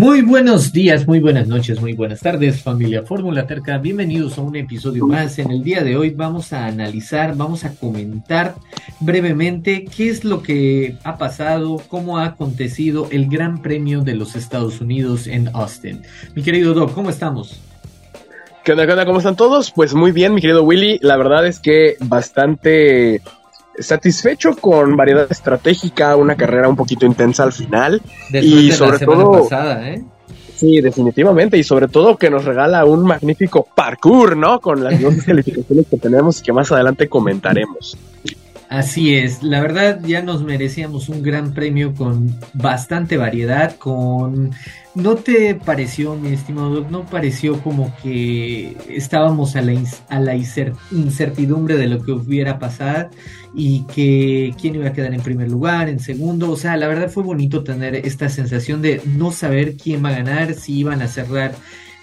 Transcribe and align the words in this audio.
Muy 0.00 0.22
buenos 0.22 0.72
días, 0.72 1.06
muy 1.06 1.20
buenas 1.20 1.46
noches, 1.46 1.78
muy 1.78 1.92
buenas 1.92 2.20
tardes, 2.20 2.62
familia 2.62 3.02
Fórmula 3.02 3.46
Terca. 3.46 3.76
Bienvenidos 3.76 4.38
a 4.38 4.40
un 4.40 4.56
episodio 4.56 5.06
más. 5.06 5.38
En 5.38 5.50
el 5.50 5.62
día 5.62 5.84
de 5.84 5.94
hoy 5.94 6.08
vamos 6.08 6.54
a 6.54 6.64
analizar, 6.64 7.36
vamos 7.36 7.66
a 7.66 7.74
comentar 7.74 8.54
brevemente 9.00 9.84
qué 9.84 10.08
es 10.08 10.24
lo 10.24 10.42
que 10.42 10.96
ha 11.04 11.18
pasado, 11.18 11.82
cómo 11.88 12.16
ha 12.16 12.24
acontecido 12.24 13.08
el 13.10 13.28
Gran 13.28 13.60
Premio 13.60 14.00
de 14.00 14.14
los 14.14 14.36
Estados 14.36 14.80
Unidos 14.80 15.26
en 15.26 15.48
Austin. 15.48 16.00
Mi 16.34 16.42
querido 16.42 16.72
Doc, 16.72 16.94
¿cómo 16.94 17.10
estamos? 17.10 17.60
¿Qué 18.64 18.72
onda, 18.72 18.86
qué 18.86 18.92
onda? 18.92 19.04
¿Cómo 19.04 19.18
están 19.18 19.36
todos? 19.36 19.70
Pues 19.70 19.92
muy 19.92 20.12
bien, 20.12 20.32
mi 20.32 20.40
querido 20.40 20.62
Willy. 20.62 20.98
La 21.02 21.18
verdad 21.18 21.46
es 21.46 21.60
que 21.60 21.96
bastante 22.00 23.20
satisfecho 23.78 24.56
con 24.56 24.96
variedad 24.96 25.26
estratégica, 25.30 26.16
una 26.16 26.36
carrera 26.36 26.68
un 26.68 26.76
poquito 26.76 27.06
intensa 27.06 27.42
al 27.42 27.52
final. 27.52 28.02
y 28.32 28.72
sobre 28.72 28.98
todo. 28.98 29.48
¿eh? 29.50 30.02
Sí, 30.54 30.80
definitivamente. 30.80 31.56
Y 31.56 31.64
sobre 31.64 31.88
todo 31.88 32.18
que 32.18 32.28
nos 32.28 32.44
regala 32.44 32.84
un 32.84 33.04
magnífico 33.04 33.66
parkour, 33.74 34.36
¿no? 34.36 34.60
Con 34.60 34.84
las 34.84 35.00
dos 35.00 35.14
calificaciones 35.26 35.86
que 35.88 35.96
tenemos 35.96 36.40
y 36.40 36.42
que 36.42 36.52
más 36.52 36.70
adelante 36.70 37.08
comentaremos. 37.08 37.96
Así 38.70 39.14
es, 39.16 39.42
la 39.42 39.60
verdad 39.60 40.00
ya 40.04 40.22
nos 40.22 40.44
merecíamos 40.44 41.08
un 41.08 41.24
gran 41.24 41.54
premio 41.54 41.92
con 41.92 42.38
bastante 42.54 43.16
variedad, 43.16 43.74
con... 43.76 44.52
¿No 44.94 45.16
te 45.16 45.56
pareció, 45.56 46.14
mi 46.14 46.32
estimado 46.32 46.86
¿No 46.88 47.04
pareció 47.04 47.60
como 47.62 47.92
que 48.00 48.76
estábamos 48.88 49.56
a 49.56 49.62
la, 49.62 49.72
a 50.08 50.20
la 50.20 50.36
incertidumbre 50.36 51.76
de 51.78 51.88
lo 51.88 52.00
que 52.00 52.12
hubiera 52.12 52.60
pasado 52.60 53.10
y 53.56 53.82
que 53.86 54.54
quién 54.60 54.76
iba 54.76 54.86
a 54.86 54.92
quedar 54.92 55.14
en 55.14 55.20
primer 55.20 55.50
lugar, 55.50 55.88
en 55.88 55.98
segundo? 55.98 56.52
O 56.52 56.56
sea, 56.56 56.76
la 56.76 56.86
verdad 56.86 57.10
fue 57.10 57.24
bonito 57.24 57.64
tener 57.64 57.96
esta 57.96 58.28
sensación 58.28 58.82
de 58.82 59.02
no 59.04 59.32
saber 59.32 59.76
quién 59.78 60.04
va 60.04 60.10
a 60.10 60.22
ganar, 60.22 60.54
si 60.54 60.78
iban 60.78 61.02
a 61.02 61.08
cerrar 61.08 61.54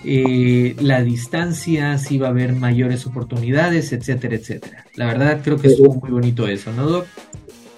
eh, 0.03 0.76
la 0.80 1.02
distancia, 1.02 1.98
si 1.98 2.17
va 2.17 2.28
a 2.28 2.30
haber 2.31 2.53
mayores 2.53 3.06
oportunidades, 3.06 3.92
etcétera, 3.94 4.36
etcétera. 4.36 4.86
La 4.95 5.08
verdad 5.08 5.42
creo 5.44 5.58
que 5.58 5.67
estuvo 5.67 5.95
muy 5.95 6.12
bonito 6.12 6.48
eso, 6.48 6.72
¿no, 6.72 6.86
Doc? 6.88 7.08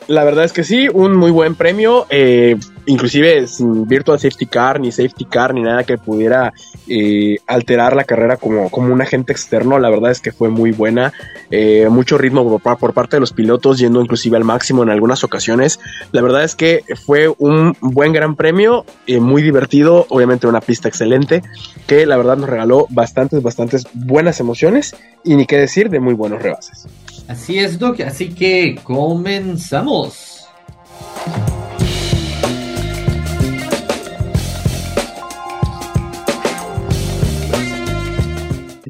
La 0.07 0.23
verdad 0.23 0.43
es 0.43 0.53
que 0.53 0.63
sí, 0.63 0.87
un 0.91 1.15
muy 1.15 1.29
buen 1.29 1.55
premio, 1.55 2.07
eh, 2.09 2.57
inclusive 2.89 3.47
sin 3.47 3.87
Virtual 3.87 4.19
Safety 4.19 4.45
Car, 4.47 4.79
ni 4.79 4.91
Safety 4.91 5.25
Car, 5.25 5.53
ni 5.53 5.61
nada 5.61 5.83
que 5.83 5.97
pudiera 5.97 6.53
eh, 6.87 7.37
alterar 7.47 7.95
la 7.95 8.03
carrera 8.03 8.37
como, 8.37 8.69
como 8.69 8.93
un 8.93 9.01
agente 9.01 9.31
externo. 9.31 9.79
La 9.79 9.89
verdad 9.89 10.11
es 10.11 10.19
que 10.19 10.31
fue 10.31 10.49
muy 10.49 10.71
buena, 10.71 11.13
eh, 11.51 11.87
mucho 11.89 12.17
ritmo 12.17 12.59
por, 12.59 12.77
por, 12.77 12.93
parte 12.93 13.15
de 13.15 13.21
los 13.21 13.31
pilotos, 13.31 13.77
yendo 13.77 14.01
inclusive 14.01 14.37
al 14.37 14.43
máximo 14.43 14.83
en 14.83 14.89
algunas 14.89 15.23
ocasiones. 15.23 15.79
La 16.11 16.21
verdad 16.21 16.43
es 16.43 16.55
que 16.55 16.83
fue 17.05 17.33
un 17.37 17.75
buen 17.79 18.11
gran 18.11 18.35
premio, 18.35 18.85
muy 19.07 19.41
divertido, 19.41 20.05
obviamente 20.09 20.47
una 20.47 20.61
pista 20.61 20.87
excelente, 20.87 21.43
que 21.87 22.05
la 22.05 22.17
verdad 22.17 22.37
nos 22.37 22.49
regaló 22.49 22.87
bastantes, 22.89 23.41
bastantes 23.41 23.87
buenas 23.93 24.39
emociones 24.39 24.95
y 25.23 25.35
ni 25.35 25.45
qué 25.45 25.57
decir 25.57 25.89
de 25.89 25.99
muy 25.99 26.13
buenos 26.13 26.41
rebases. 26.41 26.87
Así 27.27 27.59
es, 27.59 27.77
Doc, 27.77 28.01
así 28.01 28.29
que 28.29 28.79
comenzamos. 28.83 30.28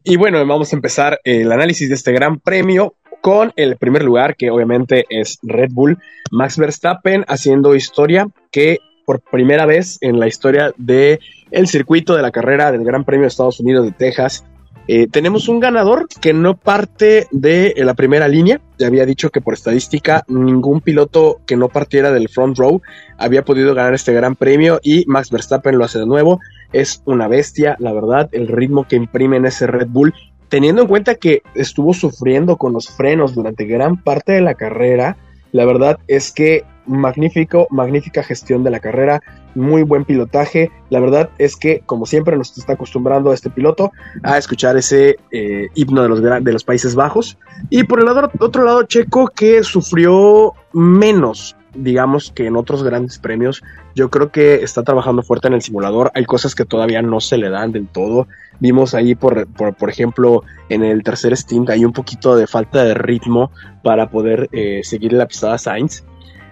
Y 0.10 0.18
bueno, 0.18 0.44
vamos 0.44 0.74
a 0.74 0.76
empezar 0.76 1.20
el 1.24 1.52
análisis 1.52 1.88
de 1.88 1.94
este 1.94 2.12
gran 2.12 2.40
premio 2.40 2.96
con 3.22 3.54
el 3.56 3.78
primer 3.78 4.04
lugar, 4.04 4.36
que 4.36 4.50
obviamente 4.50 5.06
es 5.08 5.38
Red 5.44 5.70
Bull, 5.72 6.00
Max 6.32 6.58
Verstappen 6.58 7.26
haciendo 7.28 7.76
historia 7.76 8.28
que 8.50 8.80
por 9.06 9.22
primera 9.22 9.68
vez 9.68 10.00
en 10.02 10.20
la 10.20 10.28
historia 10.28 10.74
del 10.78 11.20
el 11.52 11.68
circuito 11.68 12.16
de 12.16 12.24
la 12.24 12.32
carrera 12.32 12.72
del 12.72 12.86
Gran 12.86 13.06
Premio 13.06 13.26
de 13.26 13.28
Estados 13.28 13.60
Unidos 13.60 13.86
de 13.86 13.92
Texas 13.92 14.44
eh, 14.92 15.06
tenemos 15.06 15.48
un 15.48 15.60
ganador 15.60 16.08
que 16.20 16.34
no 16.34 16.58
parte 16.58 17.28
de 17.30 17.76
la 17.78 17.94
primera 17.94 18.28
línea. 18.28 18.60
Ya 18.80 18.88
había 18.88 19.06
dicho 19.06 19.30
que 19.30 19.40
por 19.40 19.54
estadística 19.54 20.24
ningún 20.28 20.82
piloto 20.82 21.42
que 21.46 21.56
no 21.56 21.70
partiera 21.70 22.12
del 22.12 22.28
front 22.28 22.58
row 22.58 22.82
había 23.16 23.46
podido 23.46 23.76
ganar 23.76 23.94
este 23.94 24.14
gran 24.14 24.36
premio 24.36 24.80
y 24.82 25.04
Max 25.06 25.30
Verstappen 25.30 25.78
lo 25.78 25.86
hace 25.86 26.00
de 26.00 26.08
nuevo. 26.08 26.40
Es 26.74 27.02
una 27.06 27.28
bestia, 27.28 27.76
la 27.80 27.94
verdad, 27.94 28.30
el 28.32 28.48
ritmo 28.48 28.88
que 28.88 28.96
imprime 28.96 29.38
en 29.38 29.46
ese 29.46 29.68
Red 29.68 29.88
Bull. 29.90 30.14
Teniendo 30.50 30.82
en 30.82 30.88
cuenta 30.88 31.16
que 31.16 31.44
estuvo 31.54 31.94
sufriendo 31.94 32.58
con 32.58 32.74
los 32.74 32.90
frenos 32.90 33.36
durante 33.36 33.66
gran 33.66 34.02
parte 34.02 34.34
de 34.34 34.42
la 34.42 34.56
carrera, 34.56 35.18
la 35.52 35.66
verdad 35.66 36.00
es 36.08 36.32
que 36.32 36.66
magnífico, 36.86 37.68
magnífica 37.70 38.24
gestión 38.24 38.64
de 38.64 38.72
la 38.72 38.80
carrera, 38.80 39.22
muy 39.56 39.84
buen 39.84 40.06
pilotaje. 40.06 40.72
La 40.90 41.00
verdad 41.00 41.30
es 41.38 41.56
que, 41.56 41.82
como 41.86 42.06
siempre, 42.06 42.36
nos 42.36 42.58
está 42.58 42.74
acostumbrando 42.74 43.32
este 43.32 43.50
piloto 43.50 43.92
a 44.24 44.38
escuchar 44.38 44.76
ese 44.78 45.18
eh, 45.32 45.68
himno 45.76 46.02
de 46.02 46.10
los, 46.10 46.22
de 46.22 46.52
los 46.52 46.64
Países 46.64 46.96
Bajos. 46.96 47.38
Y 47.70 47.84
por 47.84 48.00
el 48.00 48.08
otro 48.08 48.64
lado, 48.64 48.84
Checo, 48.84 49.28
que 49.28 49.64
sufrió 49.64 50.54
menos, 50.74 51.56
digamos, 51.74 52.32
que 52.32 52.48
en 52.48 52.56
otros 52.56 52.84
grandes 52.84 53.20
premios. 53.20 53.62
Yo 53.96 54.10
creo 54.10 54.32
que 54.32 54.56
está 54.56 54.84
trabajando 54.84 55.22
fuerte 55.24 55.48
en 55.48 55.54
el 55.54 55.62
simulador. 55.62 56.12
Hay 56.16 56.26
cosas 56.26 56.56
que 56.56 56.66
todavía 56.66 57.02
no 57.02 57.20
se 57.20 57.38
le 57.38 57.50
dan 57.50 57.72
del 57.72 57.88
todo. 57.88 58.28
Vimos 58.60 58.94
ahí, 58.94 59.16
por, 59.16 59.48
por, 59.48 59.90
ejemplo, 59.90 60.44
en 60.70 60.84
el 60.84 61.04
tercer 61.04 61.36
stint, 61.36 61.70
hay 61.70 61.86
un 61.86 61.94
poquito 61.94 62.36
de 62.36 62.48
falta 62.48 62.84
de 62.84 62.94
ritmo 62.94 63.52
para 63.84 64.10
poder 64.10 64.50
eh, 64.52 64.82
seguir 64.84 65.14
la 65.14 65.28
pisada 65.28 65.58
Sainz. 65.58 66.04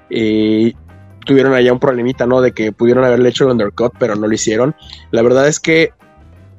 Y 0.09 0.75
tuvieron 1.25 1.53
allá 1.53 1.73
un 1.73 1.79
problemita, 1.79 2.25
¿no? 2.25 2.41
De 2.41 2.53
que 2.53 2.71
pudieron 2.71 3.03
haberle 3.03 3.29
hecho 3.29 3.43
el 3.45 3.51
undercut, 3.51 3.93
pero 3.99 4.15
no 4.15 4.27
lo 4.27 4.33
hicieron. 4.33 4.75
La 5.11 5.21
verdad 5.21 5.47
es 5.47 5.59
que, 5.59 5.91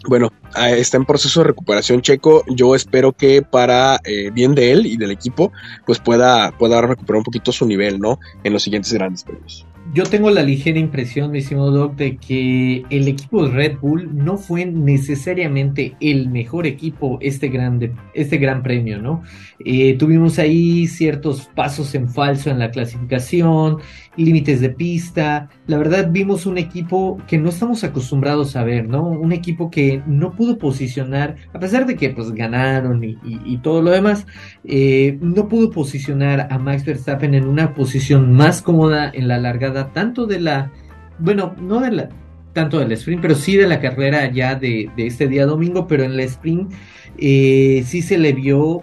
bueno, 0.07 0.33
está 0.55 0.97
en 0.97 1.05
proceso 1.05 1.41
de 1.41 1.49
recuperación 1.49 2.03
Checo. 2.03 2.45
Yo 2.49 2.75
espero 2.75 3.13
que 3.13 3.43
para 3.43 4.01
eh, 4.05 4.31
bien 4.31 4.55
de 4.55 4.73
él 4.73 4.87
y 4.87 4.97
del 4.97 5.11
equipo, 5.11 5.53
pues 5.87 5.99
pueda, 5.99 6.53
pueda 6.53 6.81
recuperar 6.81 7.19
un 7.19 7.25
poquito 7.25 7.53
su 7.53 7.67
nivel, 7.67 7.99
¿no? 7.99 8.19
En 8.45 8.53
los 8.53 8.63
siguientes 8.63 8.93
grandes 8.93 9.25
premios 9.25 9.68
yo 9.95 10.05
tengo 10.05 10.31
la 10.31 10.43
ligera 10.43 10.79
impresión, 10.79 11.31
mi 11.31 11.39
estimado 11.39 11.71
Doc, 11.71 11.97
de 11.97 12.17
que 12.17 12.85
el 12.91 13.09
equipo 13.09 13.47
de 13.47 13.53
Red 13.53 13.79
Bull 13.79 14.11
no 14.13 14.37
fue 14.37 14.67
necesariamente 14.67 15.97
el 16.01 16.29
mejor 16.29 16.67
equipo 16.67 17.19
este, 17.21 17.49
grande, 17.49 17.93
este 18.15 18.39
gran 18.39 18.63
premio, 18.63 19.01
¿no? 19.01 19.23
Eh, 19.65 19.97
tuvimos 19.99 20.39
ahí 20.39 20.87
ciertos 20.87 21.49
pasos 21.55 21.95
en 21.95 22.09
falso 22.09 22.51
en 22.51 22.59
la 22.59 22.71
clasificación, 22.71 23.79
límites 24.17 24.61
de 24.61 24.71
pista. 24.71 25.49
La 25.67 25.79
verdad, 25.79 26.09
vimos 26.11 26.47
un 26.47 26.59
equipo 26.59 27.19
que 27.27 27.39
no 27.39 27.49
estamos 27.49 27.83
acostumbrados 27.85 28.57
a 28.57 28.65
ver, 28.65 28.89
¿no? 28.89 29.09
Un 29.09 29.33
equipo 29.33 29.71
que 29.71 30.03
no 30.07 30.33
pudo 30.33 30.59
posicionar, 30.59 31.37
a 31.53 31.59
pesar 31.59 31.87
de 31.87 31.97
que 31.97 32.11
pues 32.11 32.33
ganaron 32.33 33.03
y, 33.05 33.59
todo 33.59 33.83
lo 33.83 33.91
demás, 33.91 34.27
eh, 34.65 35.19
no 35.21 35.49
pudo 35.49 35.71
posicionar 35.71 36.47
a 36.51 36.59
Max 36.59 36.85
Verstappen 36.85 37.35
en 37.35 37.47
una 37.47 37.75
posición 37.75 38.33
más 38.33 38.63
cómoda 38.63 39.11
en 39.13 39.27
la 39.27 39.39
largada 39.39 39.78
tanto 39.87 40.27
de 40.27 40.41
la, 40.41 40.71
bueno, 41.19 41.55
no 41.61 41.81
de 41.81 41.91
la, 41.93 42.09
tanto 42.53 42.79
del 42.79 42.93
sprint, 42.93 43.23
pero 43.23 43.35
sí 43.35 43.57
de 43.57 43.67
la 43.67 43.81
carrera 43.81 44.31
ya 44.31 44.55
de, 44.55 44.91
este 44.97 45.29
día 45.29 45.47
domingo, 45.47 45.87
pero 45.87 46.03
en 46.05 46.17
la 46.17 46.25
sprint 46.25 46.73
eh, 47.19 47.83
sí 47.87 48.03
se 48.03 48.19
le 48.19 48.33
vio 48.33 48.83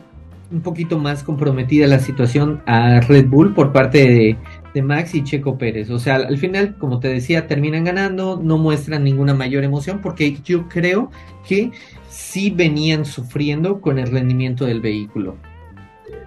un 0.52 0.62
poquito 0.62 0.98
más 1.00 1.24
comprometida 1.24 1.88
la 1.88 2.00
situación 2.00 2.62
a 2.66 3.02
Red 3.02 3.28
Bull 3.28 3.54
por 3.54 3.74
parte 3.74 3.98
de, 3.98 4.38
de, 4.74 4.82
Max 4.82 5.16
y 5.16 5.24
Checo 5.24 5.58
Pérez. 5.58 5.90
O 5.90 6.00
sea, 6.00 6.16
al 6.16 6.38
final, 6.38 6.78
como 6.78 7.00
te 7.00 7.10
decía, 7.10 7.48
terminan 7.48 7.84
ganando, 7.84 8.40
no 8.42 8.58
muestran 8.58 9.04
ninguna 9.04 9.34
mayor 9.34 9.64
emoción 9.64 10.00
porque 10.02 10.38
yo 10.44 10.70
creo 10.70 11.12
que 11.48 11.72
sí 12.10 12.52
venían 12.52 13.06
sufriendo 13.06 13.82
con 13.82 14.00
el 14.00 14.08
rendimiento 14.08 14.66
del 14.66 14.82
vehículo. 14.82 15.36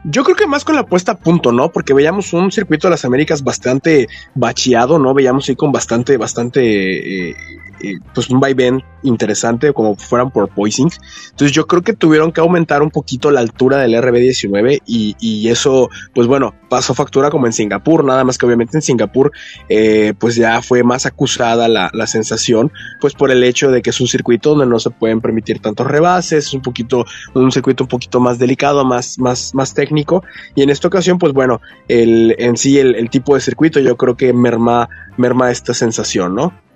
Yo 0.05 0.25
creo 0.25 0.37
que 0.37 0.47
más 0.47 0.65
con 0.65 0.77
la 0.77 0.87
puesta 0.87 1.13
a 1.13 1.19
punto, 1.19 1.53
¿no? 1.53 1.71
Porque 1.71 1.93
veíamos 1.93 2.33
un 2.33 2.51
circuito 2.51 2.87
de 2.87 2.93
las 2.93 3.05
Américas 3.05 3.43
bastante 3.43 4.09
bacheado, 4.35 4.99
¿no? 4.99 5.13
Veíamos 5.15 5.49
ahí 5.49 5.57
con 5.57 5.73
bastante, 5.73 6.17
bastante 6.17 7.31
eh, 7.31 7.37
eh, 7.83 7.95
pues 8.15 8.31
un 8.31 8.41
vaivén 8.41 8.83
interesante 9.03 9.73
como 9.73 9.97
fueran 9.97 10.31
por 10.31 10.49
poising. 10.49 10.91
Entonces 11.31 11.53
yo 11.53 11.67
creo 11.67 11.83
que 11.83 11.93
tuvieron 11.93 12.33
que 12.33 12.41
aumentar 12.41 12.83
un 12.83 12.91
poquito 12.91 13.31
la 13.31 13.41
altura 13.41 13.79
del 13.79 13.95
RB19 13.95 14.83
y, 14.87 15.17
y 15.21 15.49
eso 15.49 15.89
pues 16.15 16.27
bueno 16.27 16.55
pasó 16.69 16.95
factura 16.95 17.31
como 17.31 17.47
en 17.47 17.53
Singapur, 17.53 18.05
nada 18.05 18.25
más 18.25 18.39
que 18.39 18.47
obviamente 18.47 18.77
en 18.77 18.83
Singapur 18.83 19.33
eh, 19.69 20.15
pues 20.19 20.37
ya 20.37 20.61
fue 20.63 20.83
más 20.83 21.07
acusada 21.07 21.69
la, 21.69 21.91
la, 21.93 22.07
sensación 22.07 22.73
pues 23.01 23.15
por 23.15 23.31
el 23.31 23.45
hecho 23.45 23.71
de 23.71 23.83
que 23.83 23.91
es 23.91 24.01
un 24.01 24.09
circuito 24.09 24.51
donde 24.51 24.67
no 24.67 24.79
se 24.79 24.91
pueden 24.91 25.21
permitir 25.21 25.61
tantos 25.61 25.87
rebases, 25.87 26.47
es 26.47 26.55
un 26.55 26.63
poquito 26.63 27.05
un 27.35 27.53
circuito 27.53 27.85
un 27.85 27.89
poquito 27.89 28.21
más 28.21 28.39
delicado, 28.39 28.85
más, 28.85 29.19
más, 29.19 29.55
más 29.55 29.75
técnico 29.75 30.25
y 30.55 30.63
en 30.63 30.71
esta 30.71 30.89
ocasión 30.89 31.19
pues 31.19 31.33
bueno 31.33 31.61
el, 31.89 32.35
en 32.39 32.57
sí 32.57 32.79
el, 32.79 32.95
el 32.95 33.11
tipo 33.11 33.35
de 33.35 33.41
circuito 33.41 33.81
yo 33.81 33.97
creo 33.97 34.17
que 34.17 34.33
merma, 34.33 34.89
merma 35.17 35.51
esta 35.51 35.75
sensación, 35.75 36.35
¿no? 36.35 36.68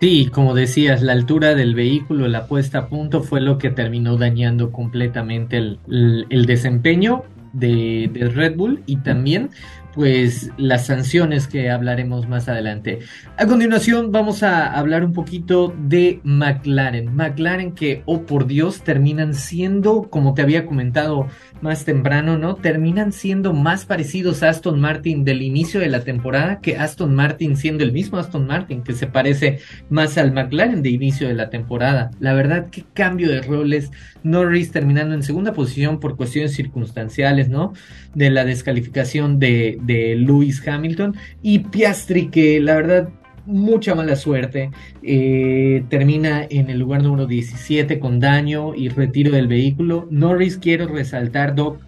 Sí, 0.00 0.28
como 0.30 0.54
decías, 0.54 1.00
la 1.02 1.12
altura 1.12 1.54
del 1.54 1.74
vehículo, 1.74 2.28
la 2.28 2.46
puesta 2.46 2.80
a 2.80 2.88
punto 2.88 3.22
fue 3.22 3.40
lo 3.40 3.56
que 3.56 3.70
terminó 3.70 4.18
dañando 4.18 4.70
completamente 4.70 5.56
el, 5.56 6.46
desempeño 6.46 7.24
de, 7.54 8.10
Red 8.34 8.56
Bull 8.56 8.82
y 8.86 8.96
también 8.98 9.50
pues 9.96 10.50
las 10.58 10.84
sanciones 10.86 11.48
que 11.48 11.70
hablaremos 11.70 12.28
más 12.28 12.50
adelante. 12.50 12.98
A 13.38 13.46
continuación 13.46 14.12
vamos 14.12 14.42
a 14.42 14.66
hablar 14.66 15.02
un 15.02 15.14
poquito 15.14 15.74
de 15.76 16.20
McLaren. 16.22 17.16
McLaren 17.16 17.72
que, 17.72 18.02
oh 18.04 18.26
por 18.26 18.46
Dios, 18.46 18.82
terminan 18.82 19.32
siendo, 19.32 20.02
como 20.10 20.34
te 20.34 20.42
había 20.42 20.66
comentado 20.66 21.28
más 21.62 21.86
temprano, 21.86 22.36
¿no? 22.36 22.56
Terminan 22.56 23.10
siendo 23.10 23.54
más 23.54 23.86
parecidos 23.86 24.42
a 24.42 24.50
Aston 24.50 24.78
Martin 24.78 25.24
del 25.24 25.40
inicio 25.40 25.80
de 25.80 25.88
la 25.88 26.04
temporada 26.04 26.60
que 26.60 26.76
Aston 26.76 27.14
Martin 27.14 27.56
siendo 27.56 27.82
el 27.82 27.92
mismo 27.92 28.18
Aston 28.18 28.46
Martin, 28.46 28.82
que 28.82 28.92
se 28.92 29.06
parece 29.06 29.60
más 29.88 30.18
al 30.18 30.30
McLaren 30.30 30.82
de 30.82 30.90
inicio 30.90 31.26
de 31.26 31.34
la 31.34 31.48
temporada. 31.48 32.10
La 32.20 32.34
verdad, 32.34 32.68
qué 32.70 32.84
cambio 32.92 33.30
de 33.30 33.40
roles. 33.40 33.90
Norris 34.22 34.72
terminando 34.72 35.14
en 35.14 35.22
segunda 35.22 35.54
posición 35.54 36.00
por 36.00 36.16
cuestiones 36.16 36.52
circunstanciales, 36.52 37.48
¿no? 37.48 37.72
De 38.14 38.28
la 38.28 38.44
descalificación 38.44 39.38
de 39.38 39.78
de 39.86 40.16
Lewis 40.16 40.66
Hamilton 40.66 41.16
y 41.42 41.60
Piastri 41.60 42.28
que 42.28 42.60
la 42.60 42.76
verdad 42.76 43.08
mucha 43.46 43.94
mala 43.94 44.16
suerte. 44.16 44.70
Eh, 45.02 45.84
termina 45.88 46.46
en 46.50 46.68
el 46.68 46.78
lugar 46.78 47.02
número 47.02 47.26
17 47.26 47.98
con 47.98 48.20
daño 48.20 48.74
y 48.74 48.88
retiro 48.88 49.30
del 49.30 49.46
vehículo. 49.46 50.06
Norris, 50.10 50.58
quiero 50.58 50.88
resaltar, 50.88 51.54
Doc, 51.54 51.80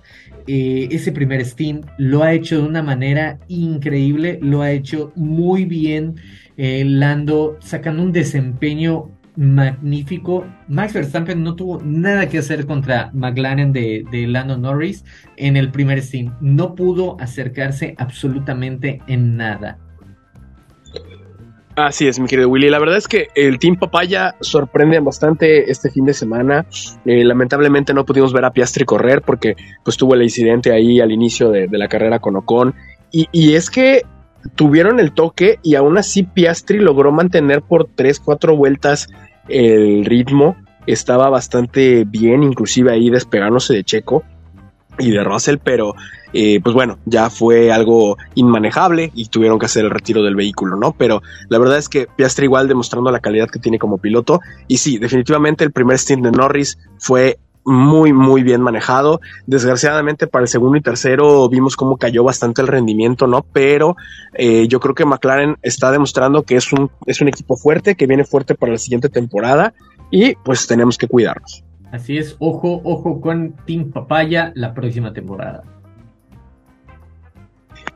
eh, 0.47 0.89
ese 0.91 1.13
primer 1.13 1.45
Steam 1.45 1.83
lo 1.99 2.23
ha 2.23 2.33
hecho 2.33 2.61
de 2.61 2.67
una 2.67 2.83
manera 2.83 3.39
increíble, 3.49 4.39
lo 4.41 4.63
ha 4.63 4.73
hecho 4.73 5.13
muy 5.15 5.65
bien. 5.65 6.17
Eh, 6.57 6.85
Lando 6.85 7.57
sacando 7.61 8.03
un 8.03 8.13
desempeño 8.13 9.11
magnífico. 9.39 10.45
Max 10.67 10.95
Verstappen 10.95 11.45
no 11.45 11.55
tuvo 11.55 11.81
nada 11.85 12.29
que 12.29 12.39
hacer 12.39 12.67
contra 12.67 13.11
McLaren 13.15 13.73
de, 13.73 14.05
Lando 14.27 14.59
Norris 14.59 15.05
en 15.37 15.57
el 15.57 15.71
primer 15.71 16.03
steam. 16.03 16.35
No 16.41 16.75
pudo 16.75 17.17
acercarse 17.21 17.95
absolutamente 17.99 19.01
en 19.07 19.37
nada. 19.37 19.79
Así 21.77 22.09
es, 22.09 22.19
mi 22.19 22.27
querido 22.27 22.49
Willy. 22.49 22.69
La 22.69 22.81
verdad 22.81 22.97
es 22.97 23.07
que 23.07 23.29
el 23.37 23.61
Team 23.61 23.77
Papaya 23.77 24.35
sorprende 24.41 24.99
bastante 24.99 25.71
este 25.71 25.89
fin 25.93 26.05
de 26.05 26.15
semana. 26.15 26.67
Eh, 27.05 27.23
lamentablemente 27.23 27.95
no 27.95 28.05
pudimos 28.05 28.33
ver 28.33 28.45
a 28.45 28.51
Piastri 28.51 28.85
correr 28.85 29.23
porque 29.23 29.55
pues 29.85 29.97
tuvo 29.97 30.15
el 30.15 30.25
incidente 30.25 30.73
ahí 30.73 30.99
al 30.99 31.13
inicio 31.13 31.51
de, 31.51 31.69
la 31.71 31.87
carrera 31.87 32.19
con 32.19 32.35
Ocon. 32.35 32.75
Y, 33.13 33.29
y, 33.31 33.55
es 33.55 33.71
que 33.71 34.03
tuvieron 34.57 34.99
el 34.99 35.13
toque 35.13 35.61
y 35.63 35.77
aún 35.77 35.97
así 35.97 36.25
Piastri 36.25 36.79
logró 36.79 37.13
mantener 37.13 37.63
por 37.63 37.89
3, 37.95 38.19
4 38.19 38.57
vueltas 38.57 39.09
el 39.49 40.05
ritmo 40.05 40.57
estaba 40.87 41.29
bastante 41.29 42.05
bien, 42.05 42.43
inclusive 42.43 42.93
ahí 42.93 43.11
despegándose 43.11 43.75
de 43.75 43.85
Checo 43.85 44.25
y 44.99 45.11
de 45.11 45.23
Russell, 45.23 45.59
pero 45.63 45.95
eh, 46.33 46.61
pues 46.63 46.75
bueno, 46.75 46.99
ya 47.05 47.31
fue 47.31 47.73
algo 47.73 48.17
inmanejable 48.35 49.11
y 49.15 49.27
tuvieron 49.27 49.59
que 49.59 49.67
hacer 49.67 49.85
el 49.85 49.91
retiro 49.91 50.23
del 50.23 50.35
vehículo, 50.35 50.77
¿no? 50.77 50.93
Pero 50.93 51.23
la 51.49 51.59
verdad 51.59 51.79
es 51.79 51.89
que 51.89 52.07
Piastri 52.07 52.45
igual 52.45 52.69
demostrando 52.69 53.11
la 53.11 53.21
calidad 53.21 53.49
que 53.49 53.59
tiene 53.59 53.79
como 53.79 53.99
piloto 53.99 54.41
y 54.67 54.79
sí, 54.79 54.99
definitivamente 54.99 55.65
el 55.65 55.73
primer 55.73 55.99
stint 55.99 56.25
de 56.25 56.33
Norris 56.33 56.79
fue 56.99 57.39
muy, 57.69 58.13
muy 58.13 58.43
bien 58.43 58.63
manejado. 58.63 59.21
Desgraciadamente 59.47 60.27
para 60.27 60.43
el 60.43 60.49
segundo 60.49 60.79
y 60.79 60.81
tercero 60.81 61.49
vimos 61.49 61.77
cómo 61.77 61.99
cayó 61.99 62.25
bastante 62.25 62.63
el 62.63 62.69
rendimiento, 62.69 63.27
¿no? 63.27 63.43
Pero 63.53 63.97
eh, 64.35 64.67
yo 64.69 64.81
creo 64.81 64.95
que 64.95 65.05
McLaren 65.05 65.57
está 65.63 65.91
demostrando 65.91 66.43
que 66.43 66.57
es 66.57 66.73
un, 66.73 66.91
es 67.07 67.21
un 67.21 67.29
equipo 67.29 67.57
fuerte, 67.57 67.95
que 67.95 68.07
viene 68.07 68.25
fuerte 68.25 68.55
para 68.55 68.73
la 68.73 68.79
siguiente 68.79 69.11
temporada 69.11 69.75
y 70.11 70.35
pues 70.37 70.67
tenemos 70.67 70.97
que 70.97 71.09
cuidarnos. 71.09 71.63
Así 71.93 72.17
es, 72.19 72.37
ojo, 72.39 72.81
ojo 72.85 73.21
con 73.21 73.55
Team 73.67 73.93
Papaya 73.93 74.53
la 74.55 74.73
próxima 74.73 75.13
temporada. 75.13 75.63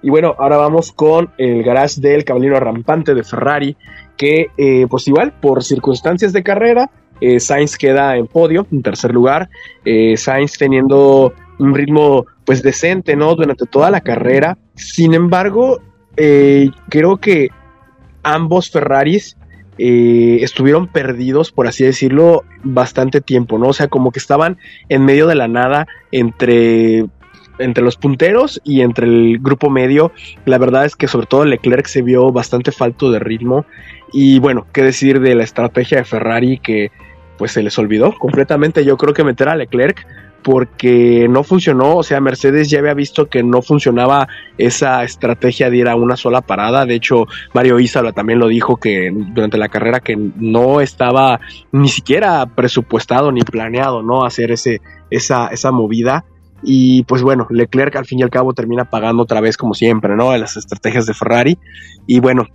Y 0.02 0.10
bueno, 0.10 0.34
ahora 0.38 0.56
vamos 0.56 0.92
con 0.92 1.30
el 1.38 1.62
garage 1.62 2.00
del 2.00 2.24
caballero 2.24 2.58
rampante 2.58 3.14
de 3.14 3.22
Ferrari, 3.22 3.76
que 4.16 4.48
eh, 4.56 4.86
pues 4.90 5.08
igual 5.08 5.32
por 5.40 5.62
circunstancias 5.62 6.32
de 6.32 6.42
carrera 6.42 6.90
eh, 7.22 7.38
Sainz 7.38 7.76
queda 7.76 8.16
en 8.16 8.26
podio, 8.26 8.66
en 8.72 8.82
tercer 8.82 9.14
lugar. 9.14 9.48
Eh, 9.84 10.16
Sainz 10.16 10.58
teniendo 10.58 11.32
un 11.60 11.72
ritmo 11.72 12.26
pues 12.44 12.64
decente, 12.64 13.14
¿no? 13.14 13.36
Durante 13.36 13.64
toda 13.64 13.92
la 13.92 14.00
carrera. 14.00 14.58
Sin 14.74 15.14
embargo, 15.14 15.80
eh, 16.16 16.70
creo 16.88 17.18
que 17.18 17.50
ambos 18.24 18.70
Ferraris 18.70 19.36
estuvieron 19.78 20.86
perdidos, 20.86 21.50
por 21.50 21.66
así 21.66 21.82
decirlo, 21.82 22.44
bastante 22.62 23.20
tiempo, 23.20 23.58
¿no? 23.58 23.68
O 23.68 23.72
sea, 23.72 23.88
como 23.88 24.12
que 24.12 24.20
estaban 24.20 24.58
en 24.88 25.04
medio 25.04 25.26
de 25.26 25.34
la 25.34 25.48
nada 25.48 25.88
entre 26.12 27.06
entre 27.58 27.84
los 27.84 27.96
punteros 27.96 28.60
y 28.64 28.80
entre 28.80 29.06
el 29.06 29.38
grupo 29.38 29.70
medio. 29.70 30.12
La 30.44 30.58
verdad 30.58 30.84
es 30.84 30.96
que 30.96 31.08
sobre 31.08 31.26
todo 31.26 31.44
Leclerc 31.44 31.86
se 31.86 32.02
vio 32.02 32.32
bastante 32.32 32.72
falto 32.72 33.10
de 33.10 33.18
ritmo. 33.18 33.64
Y 34.12 34.38
bueno, 34.38 34.66
qué 34.72 34.82
decir 34.82 35.20
de 35.20 35.34
la 35.34 35.44
estrategia 35.44 35.98
de 35.98 36.04
Ferrari 36.04 36.58
que 36.58 36.90
pues 37.42 37.50
se 37.50 37.62
les 37.64 37.76
olvidó 37.76 38.14
completamente. 38.16 38.84
Yo 38.84 38.96
creo 38.96 39.12
que 39.12 39.24
meter 39.24 39.48
a 39.48 39.56
Leclerc 39.56 40.06
porque 40.44 41.26
no 41.28 41.42
funcionó, 41.42 41.96
o 41.96 42.04
sea, 42.04 42.20
Mercedes 42.20 42.70
ya 42.70 42.78
había 42.78 42.94
visto 42.94 43.26
que 43.26 43.42
no 43.42 43.62
funcionaba 43.62 44.28
esa 44.58 45.02
estrategia 45.02 45.68
de 45.68 45.78
ir 45.78 45.88
a 45.88 45.96
una 45.96 46.14
sola 46.14 46.42
parada, 46.42 46.86
de 46.86 46.94
hecho 46.94 47.26
Mario 47.52 47.80
Isala 47.80 48.12
también 48.12 48.38
lo 48.38 48.46
dijo 48.46 48.76
que 48.76 49.10
durante 49.12 49.58
la 49.58 49.68
carrera 49.68 49.98
que 49.98 50.16
no 50.16 50.80
estaba 50.80 51.40
ni 51.72 51.88
siquiera 51.88 52.46
presupuestado 52.46 53.32
ni 53.32 53.40
planeado, 53.40 54.04
¿no? 54.04 54.24
Hacer 54.24 54.52
ese, 54.52 54.80
esa, 55.10 55.48
esa 55.48 55.72
movida. 55.72 56.24
Y 56.62 57.02
pues 57.06 57.22
bueno, 57.22 57.48
Leclerc 57.50 57.96
al 57.96 58.06
fin 58.06 58.20
y 58.20 58.22
al 58.22 58.30
cabo 58.30 58.54
termina 58.54 58.84
pagando 58.84 59.24
otra 59.24 59.40
vez 59.40 59.56
como 59.56 59.74
siempre, 59.74 60.14
¿no? 60.14 60.36
Las 60.38 60.56
estrategias 60.56 61.06
de 61.06 61.14
Ferrari. 61.14 61.58
Y 62.06 62.20
bueno, 62.20 62.46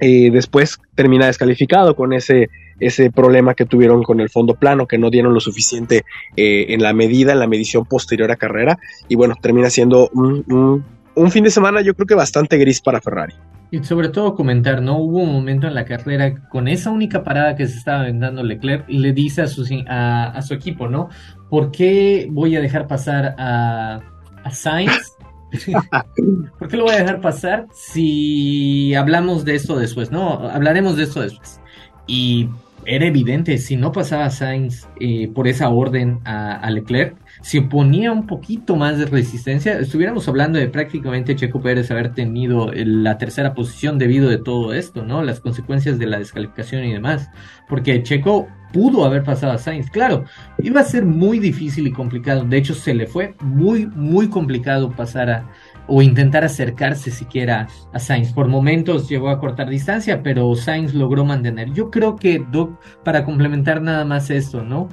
eh, 0.00 0.30
después 0.30 0.78
termina 0.94 1.26
descalificado 1.26 1.94
con 1.94 2.12
ese, 2.12 2.48
ese 2.78 3.10
problema 3.10 3.54
que 3.54 3.66
tuvieron 3.66 4.02
con 4.02 4.20
el 4.20 4.30
fondo 4.30 4.54
plano, 4.54 4.86
que 4.86 4.98
no 4.98 5.10
dieron 5.10 5.34
lo 5.34 5.40
suficiente 5.40 6.04
eh, 6.36 6.66
en 6.70 6.82
la 6.82 6.92
medida, 6.92 7.32
en 7.32 7.38
la 7.38 7.46
medición 7.46 7.84
posterior 7.84 8.30
a 8.30 8.36
carrera. 8.36 8.78
Y 9.08 9.14
bueno, 9.14 9.34
termina 9.40 9.70
siendo 9.70 10.08
un, 10.14 10.84
un, 11.14 11.30
fin 11.30 11.44
de 11.44 11.50
semana 11.50 11.82
yo 11.82 11.94
creo 11.94 12.06
que 12.06 12.14
bastante 12.14 12.56
gris 12.56 12.80
para 12.80 13.00
Ferrari. 13.00 13.34
Y 13.70 13.84
sobre 13.84 14.08
todo 14.08 14.34
comentar, 14.34 14.82
¿no? 14.82 14.98
Hubo 14.98 15.18
un 15.18 15.32
momento 15.32 15.68
en 15.68 15.74
la 15.74 15.84
carrera 15.84 16.48
con 16.48 16.66
esa 16.66 16.90
única 16.90 17.22
parada 17.22 17.54
que 17.54 17.68
se 17.68 17.78
estaba 17.78 18.02
vendando 18.02 18.42
Leclerc, 18.42 18.84
le 18.88 19.12
dice 19.12 19.42
a 19.42 19.46
su, 19.46 19.64
a, 19.86 20.30
a 20.30 20.42
su 20.42 20.54
equipo, 20.54 20.88
¿no? 20.88 21.08
¿Por 21.48 21.70
qué 21.70 22.26
voy 22.30 22.56
a 22.56 22.60
dejar 22.60 22.88
pasar 22.88 23.36
a, 23.38 24.00
a 24.42 24.50
Sainz 24.50 25.16
¿Por 26.58 26.68
qué 26.68 26.76
lo 26.76 26.84
voy 26.84 26.94
a 26.94 26.98
dejar 26.98 27.20
pasar 27.20 27.66
si 27.72 28.94
hablamos 28.94 29.44
de 29.44 29.54
esto 29.54 29.76
después? 29.76 30.10
No, 30.10 30.48
hablaremos 30.48 30.96
de 30.96 31.04
esto 31.04 31.20
después. 31.20 31.60
Y 32.06 32.48
era 32.86 33.06
evidente, 33.06 33.58
si 33.58 33.76
no 33.76 33.92
pasaba 33.92 34.30
Sainz 34.30 34.88
eh, 34.98 35.28
por 35.34 35.48
esa 35.48 35.68
orden 35.68 36.20
a, 36.24 36.68
Leclerc, 36.70 37.14
si 37.42 37.58
oponía 37.58 38.12
un 38.12 38.26
poquito 38.26 38.76
más 38.76 38.98
de 38.98 39.06
resistencia, 39.06 39.78
estuviéramos 39.78 40.28
hablando 40.28 40.58
de 40.58 40.68
prácticamente 40.68 41.36
Checo 41.36 41.60
Pérez 41.60 41.90
haber 41.90 42.14
tenido 42.14 42.70
la 42.74 43.18
tercera 43.18 43.54
posición 43.54 43.98
debido 43.98 44.28
de 44.28 44.38
todo 44.38 44.72
esto, 44.72 45.04
¿no? 45.04 45.22
Las 45.22 45.40
consecuencias 45.40 45.98
de 45.98 46.06
la 46.06 46.18
descalificación 46.18 46.84
y 46.84 46.92
demás. 46.92 47.30
Porque 47.68 48.02
Checo 48.02 48.48
pudo 48.72 49.04
haber 49.04 49.22
pasado 49.22 49.52
a 49.52 49.58
Sainz, 49.58 49.90
claro, 49.90 50.24
iba 50.58 50.80
a 50.80 50.84
ser 50.84 51.04
muy 51.04 51.38
difícil 51.38 51.86
y 51.86 51.92
complicado. 51.92 52.44
De 52.44 52.56
hecho, 52.56 52.74
se 52.74 52.94
le 52.94 53.06
fue 53.06 53.34
muy, 53.40 53.86
muy 53.86 54.28
complicado 54.28 54.90
pasar 54.90 55.30
a, 55.30 55.50
o 55.86 56.02
intentar 56.02 56.44
acercarse 56.44 57.10
siquiera 57.10 57.68
a 57.92 57.98
Sainz. 57.98 58.32
Por 58.32 58.48
momentos 58.48 59.08
llegó 59.08 59.28
a 59.28 59.38
cortar 59.38 59.68
distancia, 59.68 60.22
pero 60.22 60.54
Sainz 60.54 60.94
logró 60.94 61.24
mantener. 61.24 61.72
Yo 61.72 61.90
creo 61.90 62.16
que, 62.16 62.44
Doc, 62.50 62.80
para 63.04 63.24
complementar 63.24 63.82
nada 63.82 64.04
más 64.04 64.30
esto, 64.30 64.62
¿no? 64.62 64.88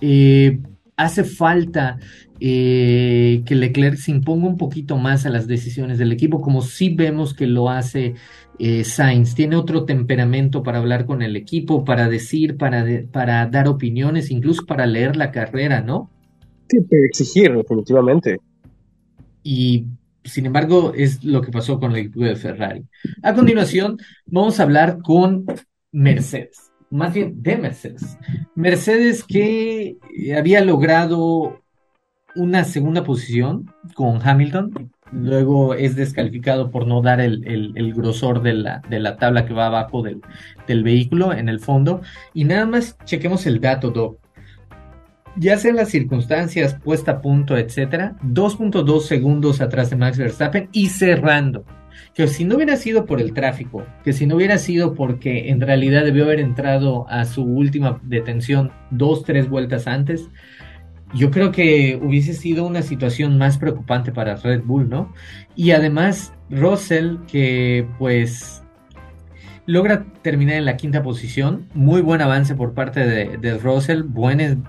Eh, 0.00 0.60
hace 0.96 1.24
falta 1.24 1.98
eh, 2.40 3.42
que 3.46 3.54
Leclerc 3.54 3.96
se 3.96 4.10
imponga 4.10 4.46
un 4.46 4.56
poquito 4.56 4.96
más 4.96 5.26
a 5.26 5.30
las 5.30 5.46
decisiones 5.46 5.98
del 5.98 6.12
equipo, 6.12 6.40
como 6.40 6.62
sí 6.62 6.90
vemos 6.94 7.34
que 7.34 7.46
lo 7.46 7.70
hace 7.70 8.14
eh, 8.58 8.84
Sainz. 8.84 9.34
Tiene 9.34 9.56
otro 9.56 9.84
temperamento 9.84 10.62
para 10.62 10.78
hablar 10.78 11.06
con 11.06 11.22
el 11.22 11.36
equipo, 11.36 11.84
para 11.84 12.08
decir, 12.08 12.56
para, 12.56 12.84
para 13.10 13.46
dar 13.46 13.68
opiniones, 13.68 14.30
incluso 14.30 14.66
para 14.66 14.86
leer 14.86 15.16
la 15.16 15.30
carrera, 15.30 15.80
¿no? 15.80 16.10
Sí, 16.68 16.80
para 16.80 17.02
exigir, 17.06 17.54
definitivamente. 17.54 18.40
Y 19.42 19.86
sin 20.24 20.46
embargo, 20.46 20.92
es 20.94 21.24
lo 21.24 21.40
que 21.40 21.50
pasó 21.50 21.78
con 21.80 21.92
el 21.92 21.98
equipo 21.98 22.20
de 22.20 22.36
Ferrari. 22.36 22.84
A 23.22 23.34
continuación, 23.34 23.98
vamos 24.26 24.60
a 24.60 24.64
hablar 24.64 24.98
con 25.02 25.46
Mercedes, 25.90 26.70
más 26.90 27.14
bien 27.14 27.42
de 27.42 27.56
Mercedes. 27.56 28.18
Mercedes 28.54 29.24
que 29.24 29.96
había 30.36 30.62
logrado 30.64 31.60
una 32.36 32.64
segunda 32.64 33.04
posición 33.04 33.72
con 33.94 34.20
Hamilton, 34.22 34.92
luego 35.12 35.74
es 35.74 35.96
descalificado 35.96 36.70
por 36.70 36.86
no 36.86 37.02
dar 37.02 37.20
el, 37.20 37.94
grosor 37.94 38.42
de 38.42 38.54
la, 38.54 39.16
tabla 39.18 39.46
que 39.46 39.54
va 39.54 39.66
abajo 39.66 40.02
del, 40.02 40.20
del, 40.66 40.82
vehículo 40.82 41.32
en 41.32 41.48
el 41.48 41.60
fondo. 41.60 42.00
Y 42.34 42.44
nada 42.44 42.66
más 42.66 42.96
chequemos 43.04 43.46
el 43.46 43.60
dato, 43.60 43.90
Doc. 43.90 44.18
ya 45.36 45.56
sean 45.56 45.76
las 45.76 45.90
circunstancias, 45.90 46.74
puesta 46.82 47.12
a 47.12 47.20
punto, 47.20 47.56
etcétera, 47.56 48.16
2.2 48.22 49.00
segundos 49.00 49.60
atrás 49.60 49.90
de 49.90 49.96
Max 49.96 50.18
Verstappen 50.18 50.68
y 50.72 50.88
cerrando. 50.88 51.64
Que 52.14 52.26
si 52.26 52.44
no 52.44 52.56
hubiera 52.56 52.76
sido 52.76 53.06
por 53.06 53.20
el 53.20 53.32
tráfico, 53.32 53.84
que 54.04 54.12
si 54.12 54.26
no 54.26 54.36
hubiera 54.36 54.58
sido 54.58 54.94
porque 54.94 55.50
en 55.50 55.60
realidad 55.60 56.04
debió 56.04 56.24
haber 56.24 56.40
entrado 56.40 57.08
a 57.08 57.24
su 57.24 57.44
última 57.44 58.00
detención 58.02 58.72
dos, 58.90 59.24
tres 59.24 59.48
vueltas 59.48 59.86
antes, 59.86 60.28
yo 61.14 61.30
creo 61.30 61.52
que 61.52 61.98
hubiese 62.02 62.34
sido 62.34 62.66
una 62.66 62.82
situación 62.82 63.38
más 63.38 63.58
preocupante 63.58 64.12
para 64.12 64.36
Red 64.36 64.62
Bull, 64.64 64.88
¿no? 64.88 65.12
Y 65.56 65.70
además, 65.70 66.32
Russell, 66.50 67.18
que 67.26 67.86
pues 67.98 68.62
logra 69.66 70.04
terminar 70.22 70.56
en 70.56 70.64
la 70.64 70.76
quinta 70.76 71.02
posición, 71.02 71.66
muy 71.74 72.00
buen 72.00 72.22
avance 72.22 72.54
por 72.54 72.74
parte 72.74 73.00
de, 73.00 73.36
de 73.36 73.58
Russell, 73.58 74.02
buen, 74.02 74.64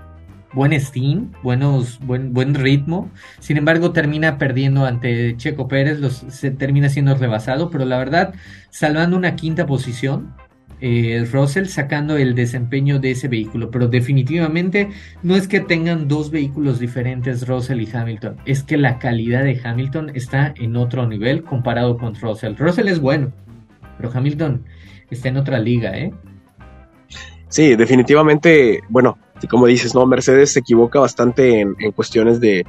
buen 0.54 0.80
steam, 0.80 1.32
buenos, 1.44 2.00
buen, 2.00 2.34
buen 2.34 2.56
ritmo. 2.56 3.10
Sin 3.40 3.58
embargo, 3.58 3.92
termina 3.92 4.38
perdiendo 4.38 4.86
ante 4.86 5.36
Checo 5.38 5.68
Pérez, 5.68 6.00
se 6.30 6.52
termina 6.52 6.90
siendo 6.90 7.16
rebasado, 7.16 7.70
pero 7.70 7.86
la 7.86 7.98
verdad, 7.98 8.34
salvando 8.70 9.18
una 9.18 9.36
quinta 9.36 9.66
posición, 9.66 10.34
eh, 10.82 11.28
Russell 11.32 11.66
sacando 11.66 12.18
el 12.18 12.36
desempeño 12.36 13.00
de 13.00 13.12
ese 13.12 13.28
vehículo, 13.28 13.70
pero 13.70 13.88
definitivamente 13.88 14.90
no 15.24 15.36
es 15.36 15.48
que 15.48 15.60
tengan 15.60 16.08
dos 16.08 16.32
vehículos 16.32 16.80
diferentes 16.80 17.48
Russell 17.48 17.82
y 17.82 17.90
Hamilton, 17.92 18.38
es 18.46 18.64
que 18.64 18.78
la 18.78 19.00
calidad 19.00 19.44
de 19.44 19.60
Hamilton 19.64 20.12
está 20.16 20.54
en 20.58 20.76
otro 20.76 21.08
nivel 21.08 21.44
comparado 21.44 21.98
con 21.98 22.16
Russell. 22.16 22.56
Russell 22.58 22.88
es 22.88 23.00
bueno, 23.00 23.32
pero 23.98 24.12
Hamilton 24.14 24.64
está 25.10 25.30
en 25.30 25.38
otra 25.38 25.60
liga, 25.60 25.98
¿eh? 25.98 26.14
Sí, 27.50 27.76
definitivamente, 27.76 28.82
bueno, 28.90 29.18
como 29.50 29.66
dices, 29.66 29.96
no, 29.96 30.06
Mercedes 30.06 30.54
se 30.54 30.60
equivoca 30.60 31.00
bastante 31.00 31.62
en, 31.62 31.92
cuestiones 31.96 32.40
de, 32.40 32.66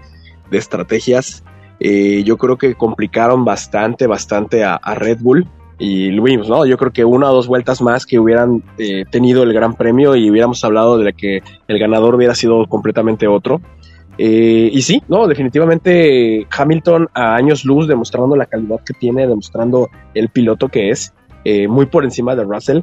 estrategias. 0.50 1.44
Eh, 1.78 2.22
yo 2.24 2.36
creo 2.36 2.58
que 2.58 2.74
complicaron 2.74 3.44
bastante, 3.44 4.06
bastante 4.06 4.64
a, 4.64 4.78
Red 4.94 5.18
Bull 5.20 5.46
y 5.80 6.10
lo 6.10 6.22
vimos, 6.22 6.48
¿no? 6.48 6.64
Yo 6.66 6.76
creo 6.76 6.92
que 6.92 7.04
una 7.04 7.30
o 7.30 7.34
dos 7.34 7.48
vueltas 7.48 7.82
más 7.82 8.06
que 8.06 8.20
hubieran 8.20 8.62
eh, 8.78 9.04
tenido 9.10 9.42
el 9.42 9.52
Gran 9.52 9.74
Premio 9.74 10.14
y 10.14 10.30
hubiéramos 10.30 10.62
hablado 10.62 10.98
de 10.98 11.12
que 11.14 11.42
el 11.66 11.78
ganador 11.78 12.14
hubiera 12.14 12.34
sido 12.34 12.66
completamente 12.66 13.26
otro. 13.26 13.60
Eh, 14.18 14.70
y 14.72 14.82
sí, 14.82 15.02
no, 15.08 15.26
definitivamente 15.26 16.46
Hamilton 16.56 17.08
a 17.14 17.34
años 17.34 17.64
luz, 17.64 17.88
demostrando 17.88 18.36
la 18.36 18.46
calidad 18.46 18.80
que 18.84 18.92
tiene, 18.92 19.26
demostrando 19.26 19.88
el 20.14 20.28
piloto 20.28 20.68
que 20.68 20.90
es, 20.90 21.12
muy 21.68 21.86
por 21.86 22.04
encima 22.04 22.36
de 22.36 22.44
Russell 22.44 22.82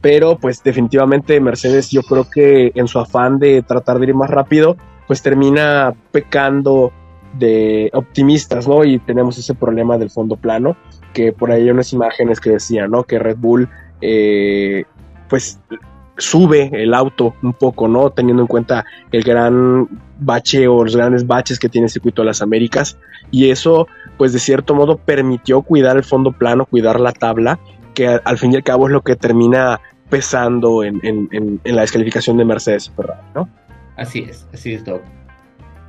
pero 0.00 0.38
pues 0.38 0.62
definitivamente 0.62 1.40
Mercedes 1.40 1.90
yo 1.90 2.02
creo 2.02 2.28
que 2.28 2.72
en 2.74 2.88
su 2.88 2.98
afán 2.98 3.38
de 3.38 3.62
tratar 3.62 3.98
de 3.98 4.06
ir 4.06 4.14
más 4.14 4.30
rápido, 4.30 4.76
pues 5.06 5.22
termina 5.22 5.94
pecando 6.12 6.92
de 7.38 7.90
optimistas, 7.92 8.66
¿no? 8.66 8.84
Y 8.84 8.98
tenemos 8.98 9.38
ese 9.38 9.54
problema 9.54 9.98
del 9.98 10.10
fondo 10.10 10.36
plano, 10.36 10.76
que 11.12 11.32
por 11.32 11.50
ahí 11.50 11.62
hay 11.62 11.70
unas 11.70 11.92
imágenes 11.92 12.40
que 12.40 12.50
decían, 12.50 12.90
¿no? 12.90 13.04
Que 13.04 13.18
Red 13.18 13.36
Bull, 13.38 13.68
eh, 14.00 14.84
pues 15.28 15.60
sube 16.16 16.70
el 16.72 16.94
auto 16.94 17.34
un 17.42 17.52
poco, 17.52 17.88
¿no? 17.88 18.10
Teniendo 18.10 18.42
en 18.42 18.48
cuenta 18.48 18.84
el 19.12 19.22
gran 19.22 19.88
bache 20.18 20.66
o 20.66 20.84
los 20.84 20.96
grandes 20.96 21.26
baches 21.26 21.58
que 21.58 21.68
tiene 21.68 21.86
el 21.86 21.90
circuito 21.90 22.22
de 22.22 22.26
las 22.26 22.42
Américas. 22.42 22.98
Y 23.30 23.50
eso, 23.50 23.86
pues 24.16 24.32
de 24.32 24.38
cierto 24.38 24.74
modo, 24.74 24.96
permitió 24.96 25.62
cuidar 25.62 25.96
el 25.96 26.04
fondo 26.04 26.32
plano, 26.32 26.66
cuidar 26.66 26.98
la 26.98 27.12
tabla 27.12 27.58
que 27.98 28.06
al 28.06 28.38
fin 28.38 28.52
y 28.52 28.56
al 28.56 28.62
cabo 28.62 28.86
es 28.86 28.92
lo 28.92 29.02
que 29.02 29.16
termina 29.16 29.80
pesando 30.08 30.84
en, 30.84 31.00
la 31.64 31.80
descalificación 31.80 32.36
de 32.36 32.44
Mercedes 32.44 32.92
¿no? 33.34 33.48
Así 33.96 34.20
es, 34.20 34.46
así 34.52 34.74
es, 34.74 34.84
Doc. 34.84 35.02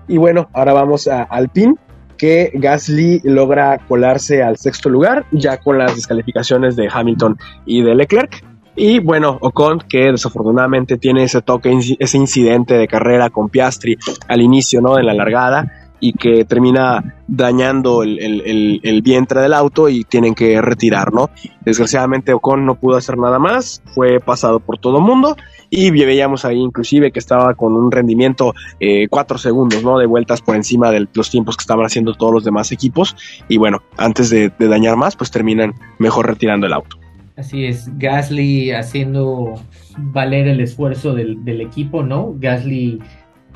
Y 0.09 0.17
bueno, 0.17 0.49
ahora 0.53 0.73
vamos 0.73 1.07
a 1.07 1.21
Alpine, 1.21 1.75
que 2.17 2.51
Gasly 2.55 3.21
logra 3.23 3.77
colarse 3.77 4.41
al 4.41 4.57
sexto 4.57 4.89
lugar, 4.89 5.25
ya 5.31 5.57
con 5.57 5.77
las 5.77 5.95
descalificaciones 5.95 6.75
de 6.75 6.89
Hamilton 6.91 7.37
y 7.65 7.83
de 7.83 7.93
Leclerc. 7.93 8.43
Y 8.75 8.99
bueno, 8.99 9.37
Ocon, 9.39 9.79
que 9.87 10.11
desafortunadamente 10.11 10.97
tiene 10.97 11.23
ese 11.23 11.41
toque, 11.41 11.77
ese 11.99 12.17
incidente 12.17 12.75
de 12.75 12.87
carrera 12.87 13.29
con 13.29 13.49
Piastri 13.49 13.97
al 14.27 14.41
inicio, 14.41 14.81
¿no? 14.81 14.97
En 14.97 15.05
la 15.05 15.13
largada, 15.13 15.71
y 15.99 16.13
que 16.13 16.43
termina 16.43 17.21
dañando 17.27 18.01
el, 18.01 19.01
vientre 19.03 19.41
del 19.41 19.53
auto 19.53 19.89
y 19.89 20.05
tienen 20.05 20.33
que 20.33 20.59
retirar, 20.59 21.13
¿no? 21.13 21.29
Desgraciadamente 21.61 22.33
Ocon 22.33 22.65
no 22.65 22.75
pudo 22.75 22.97
hacer 22.97 23.17
nada 23.17 23.37
más, 23.37 23.83
fue 23.93 24.19
pasado 24.19 24.59
por 24.59 24.79
todo 24.79 24.97
el 24.97 25.03
mundo 25.03 25.35
y 25.69 25.91
veíamos 25.91 26.45
ahí 26.45 26.57
inclusive 26.57 27.11
que 27.11 27.19
estaba 27.19 27.53
con 27.53 27.73
un 27.73 27.91
rendimiento 27.91 28.53
eh, 28.79 29.07
cuatro 29.09 29.37
segundos, 29.37 29.83
¿no? 29.83 29.97
De 29.97 30.05
vueltas 30.05 30.41
por 30.41 30.55
encima 30.55 30.91
de 30.91 31.07
los 31.13 31.29
tiempos 31.29 31.57
que 31.57 31.61
estaban 31.61 31.85
haciendo 31.85 32.13
todos 32.13 32.33
los 32.33 32.43
demás 32.43 32.71
equipos 32.71 33.15
y 33.47 33.57
bueno, 33.57 33.81
antes 33.97 34.29
de, 34.29 34.51
dañar 34.59 34.95
más, 34.97 35.15
pues 35.15 35.31
terminan 35.31 35.73
mejor 35.97 36.27
retirando 36.27 36.67
el 36.67 36.73
auto. 36.73 36.97
Así 37.37 37.65
es, 37.65 37.89
Gasly 37.97 38.71
haciendo 38.71 39.53
valer 39.97 40.47
el 40.47 40.59
esfuerzo 40.59 41.13
del, 41.13 41.61
equipo, 41.61 42.03
¿no? 42.03 42.35
Gasly 42.37 42.99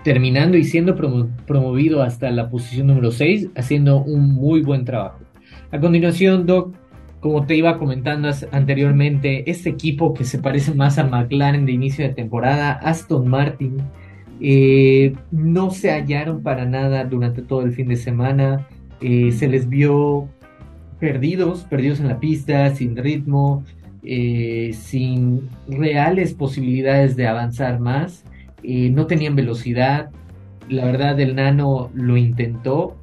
terminando 0.03 0.57
y 0.57 0.63
siendo 0.63 0.95
promovido 0.95 2.01
hasta 2.01 2.29
la 2.31 2.49
posición 2.49 2.87
número 2.87 3.11
6, 3.11 3.49
haciendo 3.55 4.01
un 4.01 4.33
muy 4.33 4.61
buen 4.61 4.85
trabajo. 4.85 5.19
A 5.71 5.79
continuación, 5.79 6.45
Doc, 6.45 6.75
como 7.23 7.45
te 7.45 7.55
iba 7.55 7.79
comentando 7.79 8.29
anteriormente, 8.51 9.49
este 9.49 9.69
equipo 9.69 10.13
que 10.13 10.25
se 10.25 10.39
parece 10.39 10.73
más 10.73 10.97
a 10.97 11.05
McLaren 11.05 11.65
de 11.65 11.71
inicio 11.71 12.05
de 12.05 12.13
temporada, 12.13 12.73
Aston 12.73 13.29
Martin, 13.29 13.77
eh, 14.41 15.13
no 15.31 15.71
se 15.71 15.91
hallaron 15.91 16.43
para 16.43 16.65
nada 16.65 17.05
durante 17.05 17.41
todo 17.41 17.61
el 17.61 17.71
fin 17.71 17.87
de 17.87 17.95
semana, 17.95 18.67
eh, 18.99 19.31
se 19.31 19.47
les 19.47 19.69
vio 19.69 20.27
perdidos, 20.99 21.61
perdidos 21.61 22.01
en 22.01 22.09
la 22.09 22.19
pista, 22.19 22.75
sin 22.75 22.97
ritmo, 22.97 23.63
eh, 24.03 24.71
sin 24.73 25.47
reales 25.69 26.33
posibilidades 26.33 27.15
de 27.15 27.25
avanzar 27.25 27.79
más 27.79 28.25
no 28.65 29.07
tenían 29.07 29.35
velocidad. 29.35 30.09
La 30.67 30.85
verdad, 30.85 31.17
el 31.21 31.35
nano 31.35 31.89
lo 31.93 32.17
intentó. 32.17 32.97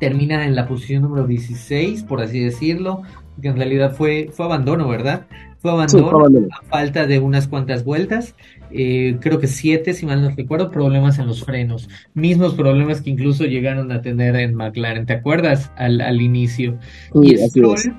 Termina 0.00 0.44
en 0.44 0.56
la 0.56 0.66
posición 0.66 1.02
número 1.02 1.26
16, 1.26 2.02
por 2.04 2.20
así 2.20 2.40
decirlo, 2.40 3.02
que 3.40 3.48
en 3.48 3.56
realidad 3.56 3.94
fue, 3.94 4.30
fue 4.32 4.46
abandono, 4.46 4.88
¿verdad? 4.88 5.26
Fue 5.58 5.70
abandono, 5.70 6.48
a 6.50 6.64
falta 6.64 7.06
de 7.06 7.18
unas 7.18 7.46
cuantas 7.46 7.84
vueltas. 7.84 8.34
Eh, 8.72 9.18
creo 9.20 9.38
que 9.40 9.46
siete, 9.46 9.92
si 9.92 10.06
mal 10.06 10.22
no 10.22 10.30
recuerdo, 10.30 10.70
problemas 10.70 11.18
en 11.18 11.26
los 11.26 11.44
frenos. 11.44 11.88
Mismos 12.14 12.54
problemas 12.54 13.02
que 13.02 13.10
incluso 13.10 13.44
llegaron 13.44 13.92
a 13.92 14.00
tener 14.00 14.36
en 14.36 14.54
McLaren, 14.54 15.06
¿te 15.06 15.12
acuerdas? 15.12 15.70
Al, 15.76 16.00
al 16.00 16.20
inicio. 16.22 16.78
y, 17.14 17.36
Stroll, 17.36 17.94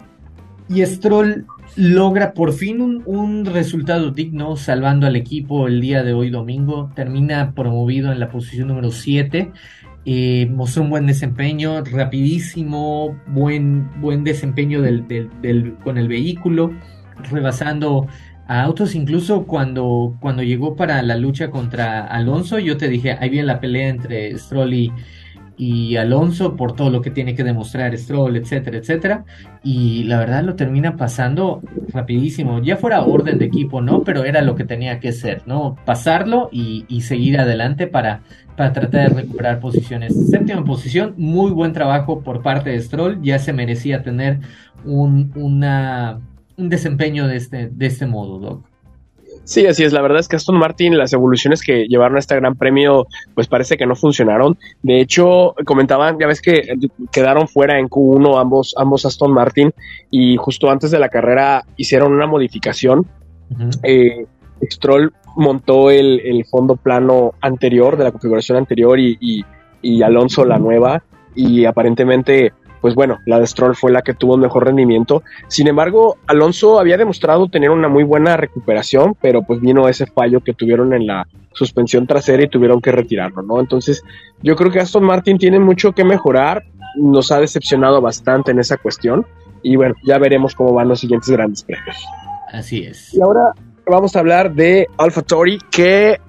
y 0.70 0.86
Stroll 0.86 1.46
logra 1.76 2.34
por 2.34 2.54
fin 2.54 3.04
un, 3.06 3.46
resultado 3.46 4.12
digno 4.12 4.56
salvando 4.58 5.08
al 5.08 5.16
equipo 5.16 5.68
el 5.68 5.82
día 5.82 6.04
de 6.04 6.14
hoy 6.14 6.30
domingo. 6.30 6.90
Termina 6.96 7.54
promovido 7.54 8.12
en 8.12 8.20
la 8.20 8.30
posición 8.30 8.70
número 8.70 8.92
7. 8.92 9.52
Eh, 10.06 10.48
mostró 10.50 10.84
un 10.84 10.90
buen 10.90 11.06
desempeño, 11.06 11.84
rapidísimo, 11.84 13.16
buen, 13.28 13.90
buen 14.02 14.24
desempeño 14.24 14.82
del, 14.82 15.76
con 15.84 15.98
el 15.98 16.08
vehículo, 16.08 16.74
rebasando 17.30 18.08
a 18.48 18.64
autos. 18.64 18.96
Incluso 18.96 19.46
cuando, 19.46 20.18
cuando 20.20 20.42
llegó 20.44 20.76
para 20.76 21.02
la 21.04 21.18
lucha 21.18 21.52
contra 21.52 22.06
Alonso, 22.06 22.58
yo 22.58 22.78
te 22.78 22.90
dije, 22.90 23.18
ahí 23.20 23.30
viene 23.30 23.48
la 23.48 23.60
pelea 23.60 23.90
entre 23.90 24.38
Stroll 24.38 24.74
y, 24.74 24.92
y 25.62 25.96
Alonso 25.96 26.56
por 26.56 26.76
todo 26.76 26.90
lo 26.90 27.04
que 27.04 27.12
tiene 27.12 27.36
que 27.36 27.44
demostrar 27.44 27.96
Stroll, 27.96 28.36
etcétera, 28.36 28.80
etcétera. 28.80 29.26
Y 29.64 30.06
la 30.06 30.18
verdad 30.18 30.44
lo 30.44 30.56
termina 30.56 30.98
pasando 30.98 31.62
rapidísimo. 31.90 32.64
Ya 32.64 32.78
fuera 32.78 33.04
orden 33.04 33.38
de 33.38 33.46
equipo, 33.46 33.80
¿no? 33.80 34.02
Pero 34.02 34.24
era 34.24 34.42
lo 34.42 34.56
que 34.56 34.64
tenía 34.64 35.00
que 35.00 35.12
ser, 35.12 35.44
¿no? 35.46 35.78
Pasarlo 35.86 36.50
y, 36.52 37.02
seguir 37.02 37.40
adelante 37.40 37.86
para, 37.86 38.22
para 38.58 38.74
tratar 38.74 39.10
de 39.10 39.22
recuperar 39.22 39.60
posiciones. 39.60 40.32
Séptima 40.32 40.64
posición, 40.66 41.14
muy 41.18 41.52
buen 41.52 41.74
trabajo 41.74 42.22
por 42.24 42.42
parte 42.42 42.72
de 42.72 42.82
Stroll. 42.82 43.22
Ya 43.22 43.38
se 43.38 43.54
merecía 43.54 44.02
tener 44.02 44.40
un, 44.84 45.32
una, 45.36 46.22
un 46.58 46.70
desempeño 46.70 47.28
de 47.28 47.36
este, 47.36 47.70
de 47.70 47.86
este 47.86 48.08
modo, 48.08 48.40
Doc. 48.40 48.71
Sí, 49.44 49.66
así 49.66 49.84
es. 49.84 49.92
La 49.92 50.02
verdad 50.02 50.20
es 50.20 50.28
que 50.28 50.36
Aston 50.36 50.58
Martin, 50.58 50.98
las 50.98 51.14
evoluciones 51.14 51.62
que 51.62 51.88
llevaron 51.88 52.16
a 52.16 52.20
este 52.20 52.36
gran 52.36 52.56
premio, 52.56 53.08
pues 53.34 53.48
parece 53.48 53.78
que 53.78 53.86
no 53.86 53.96
funcionaron. 53.96 54.58
De 54.84 55.00
hecho, 55.00 55.56
comentaban, 55.66 56.18
ya 56.20 56.28
ves 56.28 56.42
que 56.42 56.76
quedaron 57.12 57.48
fuera 57.48 57.80
en 57.80 57.90
Q1 57.90 58.40
ambos, 58.40 58.76
ambos 58.78 59.06
Aston 59.06 59.34
Martin 59.34 59.74
y 60.10 60.38
justo 60.38 60.70
antes 60.70 60.92
de 60.92 61.00
la 61.00 61.10
carrera 61.10 61.64
hicieron 61.76 62.14
una 62.14 62.28
modificación. 62.28 63.08
Eh, 63.84 64.26
Stroll 64.70 65.12
montó 65.36 65.90
el, 65.90 66.46
fondo 66.50 66.76
plano 66.76 67.34
anterior 67.42 67.98
de 67.98 68.06
la 68.06 68.12
configuración 68.12 68.58
anterior 68.58 69.00
y, 69.00 69.44
y 69.82 70.02
Alonso 70.02 70.46
la 70.46 70.60
nueva 70.60 71.04
y 71.36 71.66
aparentemente 71.66 72.54
pues 72.82 72.96
bueno, 72.96 73.20
la 73.26 73.40
de 73.40 73.48
Stroll 73.48 73.76
fue 73.76 73.92
la 73.92 74.02
que 74.02 74.14
tuvo 74.14 74.38
mejor 74.38 74.66
rendimiento. 74.66 75.24
Sin 75.48 75.68
embargo, 75.68 76.18
Alonso 76.28 76.80
había 76.80 76.98
demostrado 76.98 77.48
tener 77.48 77.70
una 77.70 77.88
muy 77.88 78.04
buena 78.04 78.36
recuperación, 78.38 79.16
pero 79.22 79.44
pues 79.44 79.62
vino 79.62 79.88
ese 79.88 80.08
fallo 80.08 80.42
que 80.42 80.54
tuvieron 80.54 80.94
en 80.94 81.08
la, 81.08 81.28
suspensión 81.54 82.08
trasera 82.08 82.44
y 82.44 82.50
tuvieron 82.50 82.82
que 82.82 82.92
retirarlo, 82.92 83.42
¿no? 83.42 83.60
Entonces, 83.60 84.04
yo 84.42 84.56
creo 84.56 84.72
que 84.72 84.80
Aston 84.80 85.04
Martin 85.04 85.38
tiene 85.38 85.60
mucho 85.60 85.92
que 85.92 86.04
mejorar, 86.04 86.64
nos 86.96 87.32
ha 87.32 87.40
decepcionado 87.40 88.02
bastante 88.02 88.52
en 88.52 88.60
esa 88.60 88.78
cuestión 88.78 89.26
y 89.62 89.76
bueno, 89.76 89.96
ya 90.04 90.18
veremos 90.18 90.56
cómo 90.56 90.74
van 90.74 90.88
los 90.88 91.00
siguientes 91.00 91.30
grandes 91.30 91.64
premios. 91.64 91.98
Así 92.52 92.84
es. 92.84 93.14
Y 93.14 93.22
ahora 93.22 93.54
vamos 93.86 94.16
a 94.16 94.20
hablar 94.20 94.54
de 94.54 94.88
AlphaTauri, 94.98 95.60
que 95.70 96.20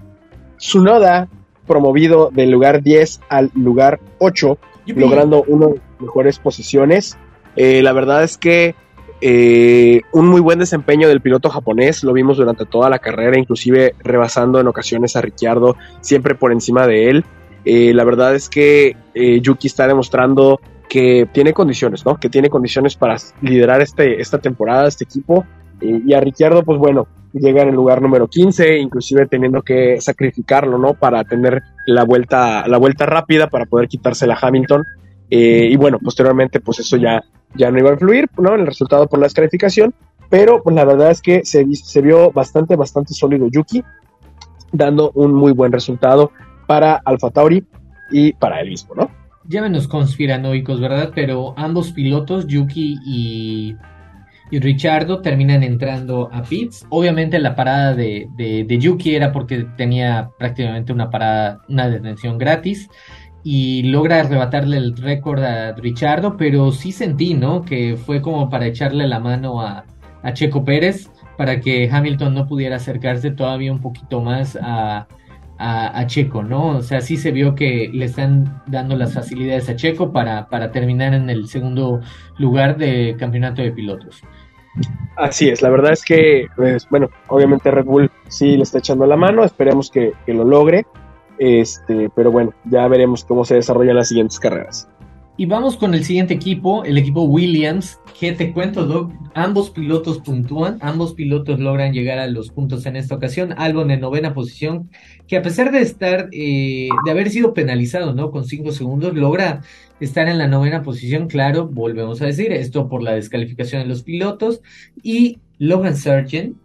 Sunoda 0.57 1.29
promovido 1.67 2.31
del 2.33 2.51
lugar 2.51 2.83
10 2.83 3.21
al 3.29 3.51
lugar 3.55 4.01
8, 4.19 4.59
logrando 4.87 5.45
una 5.47 5.67
de 5.67 5.75
las 5.75 6.01
mejores 6.01 6.39
posiciones. 6.39 7.17
Eh, 7.57 7.83
la 7.83 7.93
verdad 7.93 8.25
es 8.25 8.39
que 8.39 8.75
eh, 9.21 10.01
un 10.12 10.29
muy 10.29 10.41
buen 10.41 10.59
desempeño 10.59 11.09
del 11.09 11.21
piloto 11.21 11.49
japonés, 11.51 12.03
lo 12.03 12.12
vimos 12.12 12.39
durante 12.39 12.67
toda 12.67 12.91
la 12.91 12.99
carrera, 12.99 13.39
inclusive 13.39 13.95
rebasando 14.01 14.61
en 14.61 14.67
ocasiones 14.67 15.17
a 15.17 15.21
Ricciardo, 15.21 15.77
siempre 16.01 16.35
por 16.35 16.53
encima 16.53 16.87
de 16.87 17.11
él. 17.11 17.25
Eh, 17.65 17.93
la 17.95 18.05
verdad 18.05 18.35
es 18.35 18.49
que 18.49 18.97
Yuki 19.15 19.69
está 19.69 19.87
demostrando 19.87 20.61
que 20.89 21.29
tiene 21.33 21.53
condiciones, 21.53 22.05
¿no? 22.05 22.17
Que 22.17 22.29
tiene 22.29 22.51
condiciones 22.51 22.97
para 22.97 23.17
liderar 23.41 23.81
este, 23.81 24.21
esta 24.21 24.39
temporada, 24.39 24.89
este 24.89 25.05
equipo. 25.05 25.45
y 25.81 26.12
a 26.15 26.21
Ricciardo, 26.21 26.62
pues 26.65 26.79
bueno, 26.79 27.07
llega 27.33 27.62
en 27.62 27.75
lugar 27.75 28.03
número 28.03 28.29
15, 28.29 28.79
inclusive 28.79 29.27
teniendo 29.27 29.62
que 29.62 30.01
sacrificarlo, 30.01 30.79
¿no? 30.79 30.95
Para 30.95 31.25
tener 31.25 31.62
la 31.87 32.05
vuelta, 32.05 32.67
la 32.69 32.79
vuelta 32.79 33.07
rápida 33.07 33.49
para 33.49 33.67
poder 33.67 33.89
quitársela 33.89 34.35
a 34.35 34.47
Hamilton. 34.47 34.85
Eh, 35.31 35.69
y 35.71 35.77
bueno, 35.77 35.99
posteriormente, 35.99 36.61
pues 36.61 36.81
eso 36.81 36.97
ya, 36.97 37.23
ya 37.55 37.71
no 37.71 37.79
iba 37.79 37.91
a 37.91 37.95
influir, 37.95 38.29
¿no? 38.39 38.55
El 38.55 38.67
resultado 38.67 39.07
por 39.07 39.19
la 39.19 39.27
descalificación. 39.27 39.95
Pero 40.29 40.62
pues 40.62 40.75
la 40.75 40.85
verdad 40.85 41.11
es 41.11 41.21
que 41.21 41.45
se, 41.45 41.67
se 41.75 42.01
vio 42.01 42.33
bastante, 42.33 42.75
bastante 42.75 43.12
sólido 43.12 43.49
Yuki, 43.51 43.85
dando 44.73 45.11
un 45.15 45.35
muy 45.35 45.53
buen 45.53 45.73
resultado 45.73 46.33
para 46.67 46.95
Alfa 47.05 47.31
Tauri 47.31 47.67
y 48.11 48.33
para 48.33 48.61
él 48.61 48.71
mismo, 48.71 48.95
¿no? 48.95 49.11
Ya 49.45 49.61
menos 49.61 49.89
conspiranoicos, 49.89 50.81
¿verdad? 50.81 51.12
Pero 51.15 51.53
ambos 51.59 51.93
pilotos, 51.93 52.47
Yuki 52.47 52.99
y 53.05 53.77
y 54.53 54.61
Richardo 54.61 55.23
terminan 55.23 55.63
entrando 55.63 56.29
a 56.31 56.43
pits. 56.43 56.85
Obviamente 56.91 57.39
la 57.39 57.57
parada 57.57 57.95
de, 57.95 58.29
de, 58.37 58.79
Yuki 58.79 59.17
era 59.17 59.33
porque 59.33 59.67
tenía 59.79 60.31
prácticamente 60.39 60.93
una 60.93 61.09
parada, 61.09 61.63
una 61.71 61.89
detención 61.89 62.37
gratis 62.37 62.91
y 63.43 63.85
logra 63.85 64.21
arrebatarle 64.21 64.77
el 64.77 64.95
récord 64.95 65.43
a 65.43 65.73
Richardo, 65.73 66.37
pero 66.37 66.71
sí 66.71 66.93
sentí, 66.93 67.33
¿no? 67.33 67.63
Que 67.63 67.97
fue 67.97 68.21
como 68.21 68.51
para 68.51 68.67
echarle 68.67 69.07
la 69.07 69.21
mano 69.21 69.63
a, 69.63 69.87
a 70.23 70.33
Checo 70.35 70.67
Pérez 70.67 71.11
para 71.39 71.59
que 71.61 71.89
Hamilton 71.91 72.35
no 72.35 72.47
pudiera 72.47 72.77
acercarse 72.77 73.31
todavía 73.31 73.73
un 73.73 73.81
poquito 73.81 74.21
más 74.21 74.59
a, 74.61 75.09
a, 75.59 76.07
Checo, 76.07 76.43
¿no? 76.43 76.77
O 76.77 76.83
sea, 76.83 77.01
sí 77.01 77.17
se 77.17 77.31
vio 77.31 77.55
que 77.55 77.91
le 77.93 78.05
están 78.05 78.63
dando 78.67 78.97
las 78.97 79.15
facilidades 79.15 79.69
a 79.69 79.77
Checo 79.77 80.13
para, 80.13 80.49
para 80.49 80.73
terminar 80.73 81.15
en 81.15 81.31
el 81.31 81.49
segundo 81.49 82.01
lugar 82.39 82.77
de 82.77 83.17
campeonato 83.19 83.63
de 83.63 83.73
pilotos. 83.73 84.23
Así 85.17 85.49
es, 85.49 85.61
la 85.62 85.71
verdad 85.71 85.93
es 85.93 86.05
que, 86.05 86.47
pues, 86.57 86.88
bueno, 86.88 87.11
obviamente 87.29 87.71
Red 87.71 87.85
Bull 87.85 88.11
sí 88.29 88.57
le 88.57 88.62
está 88.62 88.79
echando 88.79 89.07
la 89.07 89.17
mano, 89.17 89.45
esperemos 89.45 89.91
que, 89.91 90.12
que 90.25 90.33
lo 90.33 90.45
logre, 90.45 90.87
este, 91.38 92.11
pero 92.14 92.31
bueno, 92.31 92.52
ya 92.64 92.88
veremos 92.88 93.25
cómo 93.25 93.45
se 93.45 93.57
desarrollan 93.57 93.97
las 93.97 94.09
siguientes 94.09 94.41
carreras. 94.41 94.88
Y 95.39 95.47
vamos 95.47 95.79
con 95.79 95.95
el 95.95 96.05
siguiente 96.05 96.35
equipo, 96.35 96.85
el 96.85 96.99
equipo 96.99 97.23
Williams, 97.23 97.99
que 98.21 98.33
te 98.33 98.53
cuento, 98.53 98.85
Doc, 98.85 99.12
ambos 99.33 99.71
pilotos 99.71 100.19
puntúan, 100.19 100.77
ambos 100.83 101.15
pilotos 101.15 101.59
logran 101.59 101.95
llegar 101.95 102.19
a 102.19 102.27
los 102.27 102.51
puntos 102.51 102.85
en 102.85 102.97
esta 102.97 103.15
ocasión, 103.15 103.55
Albon 103.57 103.91
en 103.91 104.01
novena 104.01 104.35
posición, 104.35 104.91
que 105.27 105.39
a 105.39 105.43
pesar 105.43 105.73
de 105.73 105.81
estar, 105.81 106.29
eh, 106.33 106.91
de 107.07 107.11
haber 107.11 107.31
sido 107.31 107.55
penalizado, 107.55 108.12
¿no? 108.12 108.31
Con 108.31 108.45
cinco 108.45 108.73
segundos, 108.73 109.14
logra 109.14 109.62
estar 110.01 110.29
en 110.29 110.37
la 110.37 110.49
novena 110.49 110.83
posición, 110.83 111.29
claro, 111.29 111.66
volvemos 111.66 112.21
a 112.21 112.27
decir, 112.27 112.53
esto 112.53 112.90
por 112.90 113.03
la 113.03 113.14
descalificación 113.14 113.83
de 113.83 113.88
los 113.88 114.03
pilotos, 114.03 114.61
y 115.03 115.38
Logan 115.59 115.97
Sargent, 115.97 116.57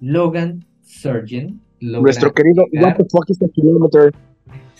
Logan 0.00 0.66
Sargent, 0.82 1.58
nuestro 1.80 2.34
querido 2.34 2.66
What 2.74 2.98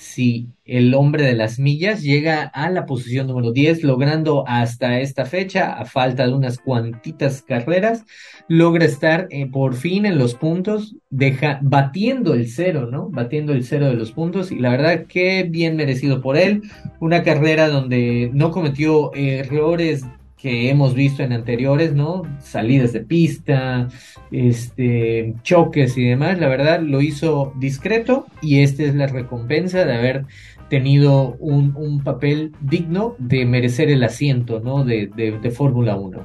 Sí, 0.00 0.48
el 0.64 0.94
hombre 0.94 1.24
de 1.24 1.34
las 1.34 1.58
millas 1.58 2.02
llega 2.02 2.44
a 2.44 2.70
la 2.70 2.86
posición 2.86 3.26
número 3.26 3.52
10, 3.52 3.82
logrando 3.84 4.44
hasta 4.48 4.98
esta 5.00 5.26
fecha, 5.26 5.74
a 5.74 5.84
falta 5.84 6.26
de 6.26 6.32
unas 6.32 6.58
cuantitas 6.58 7.42
carreras, 7.42 8.06
logra 8.48 8.86
estar 8.86 9.26
eh, 9.28 9.46
por 9.46 9.74
fin 9.74 10.06
en 10.06 10.16
los 10.16 10.34
puntos, 10.34 10.96
deja, 11.10 11.58
batiendo 11.60 12.32
el 12.32 12.48
cero, 12.48 12.88
¿no? 12.90 13.10
Batiendo 13.10 13.52
el 13.52 13.62
cero 13.62 13.88
de 13.88 13.94
los 13.94 14.12
puntos, 14.12 14.50
y 14.50 14.58
la 14.58 14.70
verdad 14.70 15.04
que 15.06 15.42
bien 15.42 15.76
merecido 15.76 16.22
por 16.22 16.38
él. 16.38 16.62
Una 16.98 17.22
carrera 17.22 17.68
donde 17.68 18.30
no 18.32 18.52
cometió 18.52 19.12
errores 19.14 20.06
que 20.40 20.70
hemos 20.70 20.94
visto 20.94 21.22
en 21.22 21.32
anteriores, 21.32 21.94
¿no? 21.94 22.22
Salidas 22.40 22.92
de 22.92 23.00
pista, 23.00 23.88
este, 24.30 25.34
choques 25.42 25.98
y 25.98 26.04
demás, 26.04 26.38
la 26.38 26.48
verdad 26.48 26.80
lo 26.80 27.02
hizo 27.02 27.52
discreto 27.56 28.26
y 28.40 28.62
esta 28.62 28.84
es 28.84 28.94
la 28.94 29.06
recompensa 29.06 29.84
de 29.84 29.94
haber 29.94 30.24
tenido 30.70 31.36
un, 31.40 32.00
papel 32.02 32.52
digno 32.60 33.16
de 33.18 33.44
merecer 33.44 33.90
el 33.90 34.02
asiento, 34.02 34.60
¿no? 34.60 34.84
De, 34.84 35.08
de, 35.08 35.50
Fórmula 35.50 35.96
1. 35.96 36.24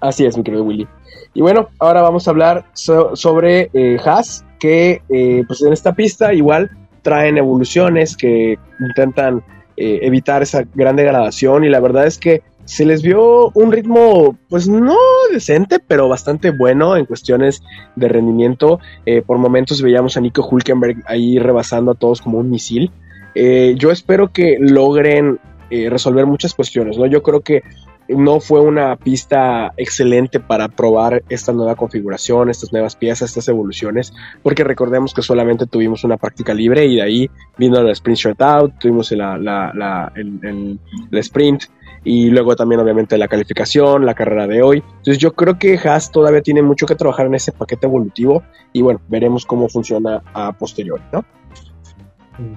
Así 0.00 0.26
es, 0.26 0.36
mi 0.36 0.42
querido 0.42 0.64
Willy. 0.64 0.86
Y 1.32 1.40
bueno, 1.40 1.68
ahora 1.78 2.02
vamos 2.02 2.26
a 2.26 2.32
hablar 2.32 2.66
sobre 2.74 3.70
eh, 3.72 3.96
Haas, 4.04 4.44
que 4.58 5.00
eh, 5.08 5.44
pues 5.46 5.62
en 5.62 5.72
esta 5.72 5.94
pista 5.94 6.34
igual 6.34 6.70
traen 7.02 7.38
evoluciones 7.38 8.16
que 8.16 8.58
intentan 8.80 9.42
eh, 9.76 10.00
evitar 10.02 10.42
esa 10.42 10.64
gran 10.74 10.96
degradación 10.96 11.64
y 11.64 11.70
la 11.70 11.80
verdad 11.80 12.06
es 12.06 12.18
que 12.18 12.42
se 12.64 12.84
les 12.84 13.02
vio 13.02 13.50
un 13.54 13.72
ritmo, 13.72 14.38
pues 14.48 14.68
no 14.68 14.96
decente, 15.32 15.78
pero 15.80 16.08
bastante 16.08 16.50
bueno 16.50 16.96
en 16.96 17.06
cuestiones 17.06 17.62
de 17.96 18.08
rendimiento. 18.08 18.78
Eh, 19.06 19.22
por 19.22 19.38
momentos 19.38 19.82
veíamos 19.82 20.16
a 20.16 20.20
Nico 20.20 20.46
Hulkenberg 20.48 21.02
ahí 21.06 21.38
rebasando 21.38 21.92
a 21.92 21.94
todos 21.94 22.20
como 22.20 22.38
un 22.38 22.50
misil. 22.50 22.90
Eh, 23.34 23.74
yo 23.76 23.90
espero 23.90 24.32
que 24.32 24.56
logren 24.60 25.38
eh, 25.70 25.88
resolver 25.90 26.26
muchas 26.26 26.54
cuestiones, 26.54 26.98
¿no? 26.98 27.06
Yo 27.06 27.22
creo 27.22 27.40
que 27.40 27.62
no 28.08 28.40
fue 28.40 28.60
una 28.60 28.96
pista 28.96 29.72
excelente 29.76 30.40
para 30.40 30.68
probar 30.68 31.22
esta 31.28 31.52
nueva 31.52 31.76
configuración, 31.76 32.50
estas 32.50 32.72
nuevas 32.72 32.96
piezas, 32.96 33.30
estas 33.30 33.48
evoluciones, 33.48 34.12
porque 34.42 34.64
recordemos 34.64 35.14
que 35.14 35.22
solamente 35.22 35.66
tuvimos 35.66 36.04
una 36.04 36.16
práctica 36.16 36.52
libre 36.52 36.84
y 36.86 36.96
de 36.96 37.02
ahí 37.02 37.30
vino 37.56 37.78
el 37.78 37.90
sprint 37.90 38.40
out, 38.42 38.74
tuvimos 38.78 39.10
la, 39.12 39.38
la, 39.38 40.12
el, 40.14 40.78
el 41.10 41.18
sprint, 41.18 41.64
y 42.04 42.30
luego 42.30 42.56
también 42.56 42.80
obviamente 42.80 43.16
la 43.18 43.28
calificación, 43.28 44.06
la 44.06 44.14
carrera 44.14 44.46
de 44.46 44.62
hoy. 44.62 44.78
Entonces 44.78 45.18
yo 45.18 45.32
creo 45.32 45.58
que 45.58 45.78
Haas 45.78 46.10
todavía 46.10 46.42
tiene 46.42 46.62
mucho 46.62 46.86
que 46.86 46.94
trabajar 46.94 47.26
en 47.26 47.34
ese 47.34 47.52
paquete 47.52 47.86
evolutivo 47.86 48.42
y 48.72 48.82
bueno, 48.82 49.00
veremos 49.08 49.46
cómo 49.46 49.68
funciona 49.68 50.22
a 50.34 50.52
posteriori, 50.52 51.02
¿no? 51.12 51.24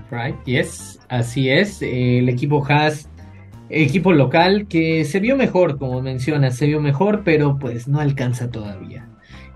Right, 0.10 0.36
yes, 0.46 1.00
así 1.10 1.50
es. 1.50 1.82
El 1.82 2.30
equipo 2.30 2.66
Haas, 2.68 3.10
equipo 3.70 4.14
local 4.14 4.68
que 4.68 5.06
se 5.06 5.20
vio 5.20 5.36
mejor, 5.36 5.78
como 5.78 6.02
mencionas, 6.02 6.56
se 6.56 6.66
vio 6.66 6.80
mejor, 6.80 7.24
pero 7.24 7.58
pues 7.60 7.88
no 7.88 8.00
alcanza 8.00 8.50
todavía. 8.50 9.08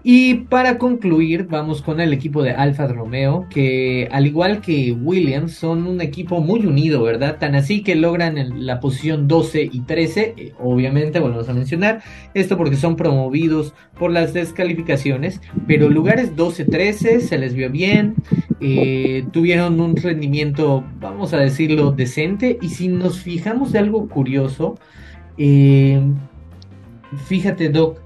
Y 0.02 0.36
para 0.36 0.78
concluir, 0.78 1.48
vamos 1.48 1.82
con 1.82 2.00
el 2.00 2.14
equipo 2.14 2.42
de 2.42 2.52
Alfa 2.52 2.88
Romeo, 2.88 3.48
que 3.50 4.08
al 4.12 4.28
igual 4.28 4.62
que 4.62 4.94
Williams, 4.94 5.54
son 5.56 5.88
un 5.88 6.00
equipo 6.00 6.40
muy 6.40 6.66
unido, 6.66 7.04
¿verdad? 7.04 7.38
Tan 7.38 7.54
así 7.56 7.84
que 7.84 7.96
logran 7.96 8.66
la 8.66 8.80
posición 8.80 9.28
12 9.28 9.70
y 9.72 9.82
13, 9.82 10.34
eh, 10.38 10.54
obviamente, 10.58 11.20
volvemos 11.20 11.50
a 11.50 11.54
mencionar, 11.54 12.02
esto 12.34 12.56
porque 12.56 12.78
son 12.78 12.96
promovidos 12.96 13.74
por 13.98 14.12
las 14.12 14.34
descalificaciones, 14.34 15.42
pero 15.68 15.90
lugares 15.90 16.34
12-13 16.34 17.20
se 17.20 17.38
les 17.38 17.54
vio 17.54 17.70
bien, 17.70 18.16
eh, 18.62 19.26
tuvieron 19.34 19.82
un 19.82 19.98
rendimiento, 19.98 20.86
vamos 21.02 21.34
a 21.34 21.38
decirlo, 21.38 21.92
decente, 21.92 22.58
y 22.62 22.70
si 22.70 22.88
nos 22.88 23.20
fijamos 23.20 23.74
de 23.74 23.80
algo 23.80 24.08
curioso, 24.08 24.80
eh, 25.38 26.02
fíjate, 27.28 27.68
Doc, 27.70 28.00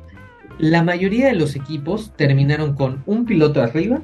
la 0.60 0.84
mayoría 0.84 1.28
de 1.28 1.36
los 1.36 1.56
equipos 1.56 2.14
terminaron 2.16 2.76
con 2.76 3.04
un 3.06 3.26
piloto 3.26 3.62
arriba 3.62 4.02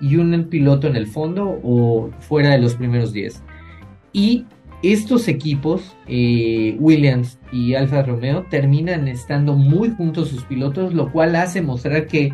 y 0.00 0.16
un 0.16 0.44
piloto 0.44 0.86
en 0.86 0.96
el 0.96 1.06
fondo 1.06 1.60
o 1.62 2.10
fuera 2.20 2.50
de 2.50 2.58
los 2.58 2.74
primeros 2.74 3.12
10. 3.12 3.42
Y 4.12 4.44
estos 4.82 5.26
equipos, 5.28 5.96
eh, 6.06 6.76
Williams 6.78 7.38
y 7.50 7.74
Alfa 7.74 8.02
Romeo, 8.02 8.44
terminan 8.50 9.08
estando 9.08 9.54
muy 9.54 9.90
juntos 9.90 10.28
sus 10.28 10.44
pilotos, 10.44 10.92
lo 10.92 11.10
cual 11.10 11.34
hace 11.36 11.62
mostrar 11.62 12.06
que 12.06 12.32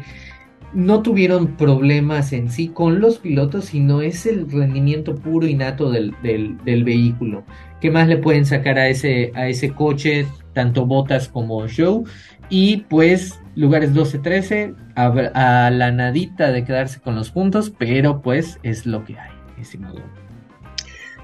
no 0.75 1.03
tuvieron 1.03 1.57
problemas 1.57 2.33
en 2.33 2.51
sí 2.51 2.69
con 2.69 3.01
los 3.01 3.19
pilotos, 3.19 3.67
sino 3.67 4.01
es 4.01 4.27
el 4.27 4.51
rendimiento 4.51 5.15
puro 5.15 5.47
y 5.47 5.55
nato 5.55 5.91
del, 5.91 6.15
del, 6.23 6.85
vehículo. 6.85 7.45
¿Qué 7.81 7.91
más 7.91 8.09
le 8.09 8.17
pueden 8.17 8.47
sacar 8.47 8.79
a 8.79 8.89
ese, 8.89 9.33
a 9.35 9.49
ese 9.49 9.71
coche, 9.71 10.27
tanto 10.55 10.87
Botas 10.87 11.29
como 11.29 11.67
Show? 11.69 12.05
Y 12.49 12.79
pues 12.89 13.41
lugares 13.55 13.95
12-13, 13.95 14.75
a, 14.95 15.71
la 15.71 15.93
nadita 15.93 16.51
de 16.51 16.65
quedarse 16.65 17.01
con 17.01 17.15
los 17.15 17.31
puntos, 17.31 17.71
pero 17.71 18.23
pues 18.23 18.59
es 18.63 18.87
lo 18.87 19.05
que 19.05 19.19
hay, 19.19 19.31
estimado. 19.61 20.01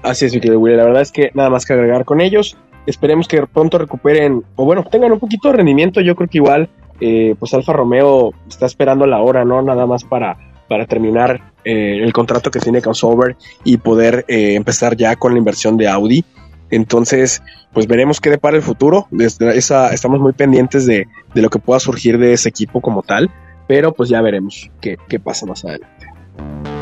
Así 0.03 0.25
es, 0.25 0.33
mi 0.33 0.39
querido 0.39 0.59
Willy. 0.59 0.77
La 0.77 0.85
verdad 0.85 1.01
es 1.01 1.11
que 1.11 1.31
nada 1.33 1.49
más 1.49 1.65
que 1.65 1.73
agregar 1.73 2.05
con 2.05 2.21
ellos. 2.21 2.57
Esperemos 2.85 3.27
que 3.27 3.45
pronto 3.45 3.77
recuperen, 3.77 4.43
o 4.55 4.65
bueno, 4.65 4.83
tengan 4.89 5.11
un 5.11 5.19
poquito 5.19 5.49
de 5.49 5.57
rendimiento. 5.57 6.01
Yo 6.01 6.15
creo 6.15 6.29
que 6.29 6.37
igual 6.37 6.69
eh, 6.99 7.35
pues 7.37 7.53
Alfa 7.53 7.73
Romeo 7.73 8.33
está 8.47 8.65
esperando 8.65 9.05
la 9.05 9.19
hora, 9.19 9.45
¿no? 9.45 9.61
Nada 9.61 9.85
más 9.85 10.03
para, 10.03 10.37
para 10.67 10.85
terminar 10.85 11.53
eh, 11.63 11.99
el 12.01 12.13
contrato 12.13 12.51
que 12.51 12.59
tiene 12.59 12.81
con 12.81 12.95
Sauber 12.95 13.35
y 13.63 13.77
poder 13.77 14.25
eh, 14.27 14.55
empezar 14.55 14.95
ya 14.95 15.15
con 15.15 15.33
la 15.33 15.39
inversión 15.39 15.77
de 15.77 15.87
Audi. 15.87 16.23
Entonces, 16.71 17.41
pues 17.73 17.87
veremos 17.87 18.21
qué 18.21 18.29
depara 18.29 18.57
el 18.57 18.63
futuro. 18.63 19.07
Esa, 19.19 19.93
estamos 19.93 20.19
muy 20.19 20.33
pendientes 20.33 20.85
de, 20.85 21.07
de, 21.33 21.41
lo 21.41 21.49
que 21.49 21.59
pueda 21.59 21.79
surgir 21.79 22.17
de 22.19 22.33
ese 22.33 22.49
equipo 22.49 22.79
como 22.79 23.01
tal, 23.01 23.31
pero 23.67 23.93
pues 23.93 24.09
ya 24.09 24.21
veremos 24.21 24.69
qué, 24.79 24.97
qué 25.07 25.19
pasa 25.19 25.45
más 25.45 25.65
adelante. 25.65 26.78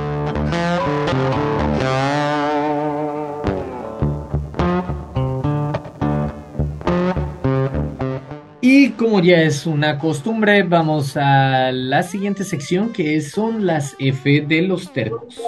Y 8.70 8.90
como 8.90 9.22
ya 9.22 9.44
es 9.44 9.66
una 9.66 9.98
costumbre, 9.98 10.62
vamos 10.64 11.16
a 11.16 11.72
la 11.72 12.04
siguiente 12.04 12.44
sección 12.44 12.92
que 12.92 13.22
son 13.22 13.66
las 13.66 13.96
F 13.98 14.42
de 14.42 14.62
los 14.62 14.92
tercos. 14.92 15.40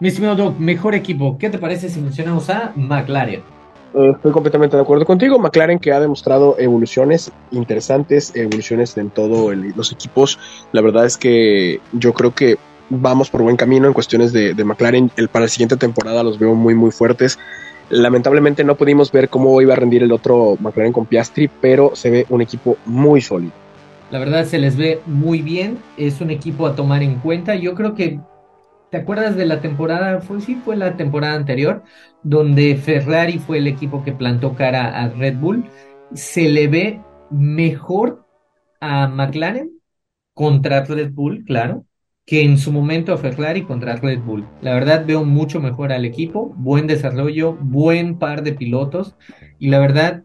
Mi 0.00 0.08
estimado 0.08 0.36
Doc, 0.36 0.58
mejor 0.58 0.94
equipo, 0.94 1.38
¿qué 1.38 1.48
te 1.48 1.56
parece 1.56 1.88
si 1.88 1.98
mencionamos 1.98 2.50
a 2.50 2.74
McLaren? 2.76 3.40
Eh, 3.94 4.10
estoy 4.14 4.32
completamente 4.32 4.76
de 4.76 4.82
acuerdo 4.82 5.06
contigo. 5.06 5.38
McLaren 5.38 5.78
que 5.78 5.92
ha 5.92 5.98
demostrado 5.98 6.56
evoluciones 6.58 7.32
interesantes, 7.52 8.36
evoluciones 8.36 8.98
en 8.98 9.08
todos 9.08 9.56
los 9.56 9.90
equipos. 9.90 10.38
La 10.72 10.82
verdad 10.82 11.06
es 11.06 11.16
que 11.16 11.80
yo 11.94 12.12
creo 12.12 12.34
que 12.34 12.58
vamos 12.90 13.30
por 13.30 13.40
buen 13.40 13.56
camino 13.56 13.86
en 13.86 13.94
cuestiones 13.94 14.34
de, 14.34 14.52
de 14.52 14.64
McLaren. 14.64 15.10
El, 15.16 15.28
para 15.28 15.46
la 15.46 15.48
siguiente 15.48 15.78
temporada 15.78 16.22
los 16.22 16.38
veo 16.38 16.54
muy, 16.54 16.74
muy 16.74 16.90
fuertes. 16.90 17.38
Lamentablemente 17.90 18.64
no 18.64 18.76
pudimos 18.76 19.10
ver 19.10 19.28
cómo 19.28 19.60
iba 19.62 19.72
a 19.72 19.76
rendir 19.76 20.02
el 20.02 20.12
otro 20.12 20.56
McLaren 20.60 20.92
con 20.92 21.06
Piastri, 21.06 21.48
pero 21.48 21.96
se 21.96 22.10
ve 22.10 22.26
un 22.28 22.42
equipo 22.42 22.76
muy 22.84 23.20
sólido. 23.20 23.52
La 24.10 24.18
verdad 24.18 24.44
se 24.44 24.58
les 24.58 24.76
ve 24.76 25.00
muy 25.06 25.42
bien, 25.42 25.78
es 25.96 26.20
un 26.20 26.30
equipo 26.30 26.66
a 26.66 26.74
tomar 26.74 27.02
en 27.02 27.16
cuenta. 27.16 27.54
Yo 27.54 27.74
creo 27.74 27.94
que, 27.94 28.20
¿te 28.90 28.96
acuerdas 28.98 29.36
de 29.36 29.46
la 29.46 29.60
temporada? 29.60 30.20
Fue, 30.20 30.40
sí, 30.40 30.54
fue 30.64 30.76
la 30.76 30.96
temporada 30.96 31.34
anterior, 31.34 31.82
donde 32.22 32.76
Ferrari 32.76 33.38
fue 33.38 33.58
el 33.58 33.66
equipo 33.66 34.02
que 34.04 34.12
plantó 34.12 34.54
cara 34.54 35.02
a 35.02 35.08
Red 35.08 35.36
Bull. 35.36 35.64
Se 36.14 36.48
le 36.48 36.68
ve 36.68 37.00
mejor 37.30 38.24
a 38.80 39.08
McLaren 39.08 39.70
contra 40.34 40.84
Red 40.84 41.12
Bull, 41.12 41.44
claro, 41.44 41.84
que 42.28 42.42
en 42.42 42.58
su 42.58 42.72
momento 42.72 43.14
a 43.14 43.16
Ferrari 43.16 43.62
contra 43.62 43.96
Red 43.96 44.20
Bull. 44.20 44.46
La 44.60 44.74
verdad 44.74 45.06
veo 45.06 45.24
mucho 45.24 45.60
mejor 45.60 45.92
al 45.92 46.04
equipo, 46.04 46.52
buen 46.56 46.86
desarrollo, 46.86 47.54
buen 47.54 48.18
par 48.18 48.42
de 48.42 48.52
pilotos 48.52 49.16
y 49.58 49.70
la 49.70 49.78
verdad 49.78 50.22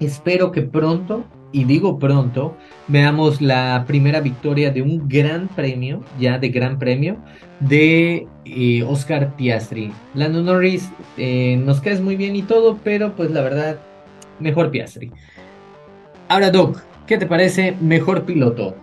espero 0.00 0.52
que 0.52 0.60
pronto, 0.60 1.24
y 1.50 1.64
digo 1.64 1.98
pronto, 1.98 2.58
veamos 2.88 3.40
la 3.40 3.84
primera 3.86 4.20
victoria 4.20 4.70
de 4.70 4.82
un 4.82 5.08
gran 5.08 5.48
premio, 5.48 6.04
ya 6.20 6.38
de 6.38 6.50
gran 6.50 6.78
premio, 6.78 7.16
de 7.60 8.26
eh, 8.44 8.82
Oscar 8.82 9.34
Piastri. 9.34 9.90
Lando 10.12 10.42
Norris 10.42 10.90
eh, 11.16 11.56
nos 11.56 11.80
caes 11.80 12.02
muy 12.02 12.16
bien 12.16 12.36
y 12.36 12.42
todo, 12.42 12.80
pero 12.84 13.16
pues 13.16 13.30
la 13.30 13.40
verdad, 13.40 13.78
mejor 14.40 14.70
Piastri. 14.70 15.10
Ahora 16.28 16.50
Doc, 16.50 16.82
¿qué 17.06 17.16
te 17.16 17.24
parece 17.24 17.74
mejor 17.80 18.24
piloto? 18.24 18.74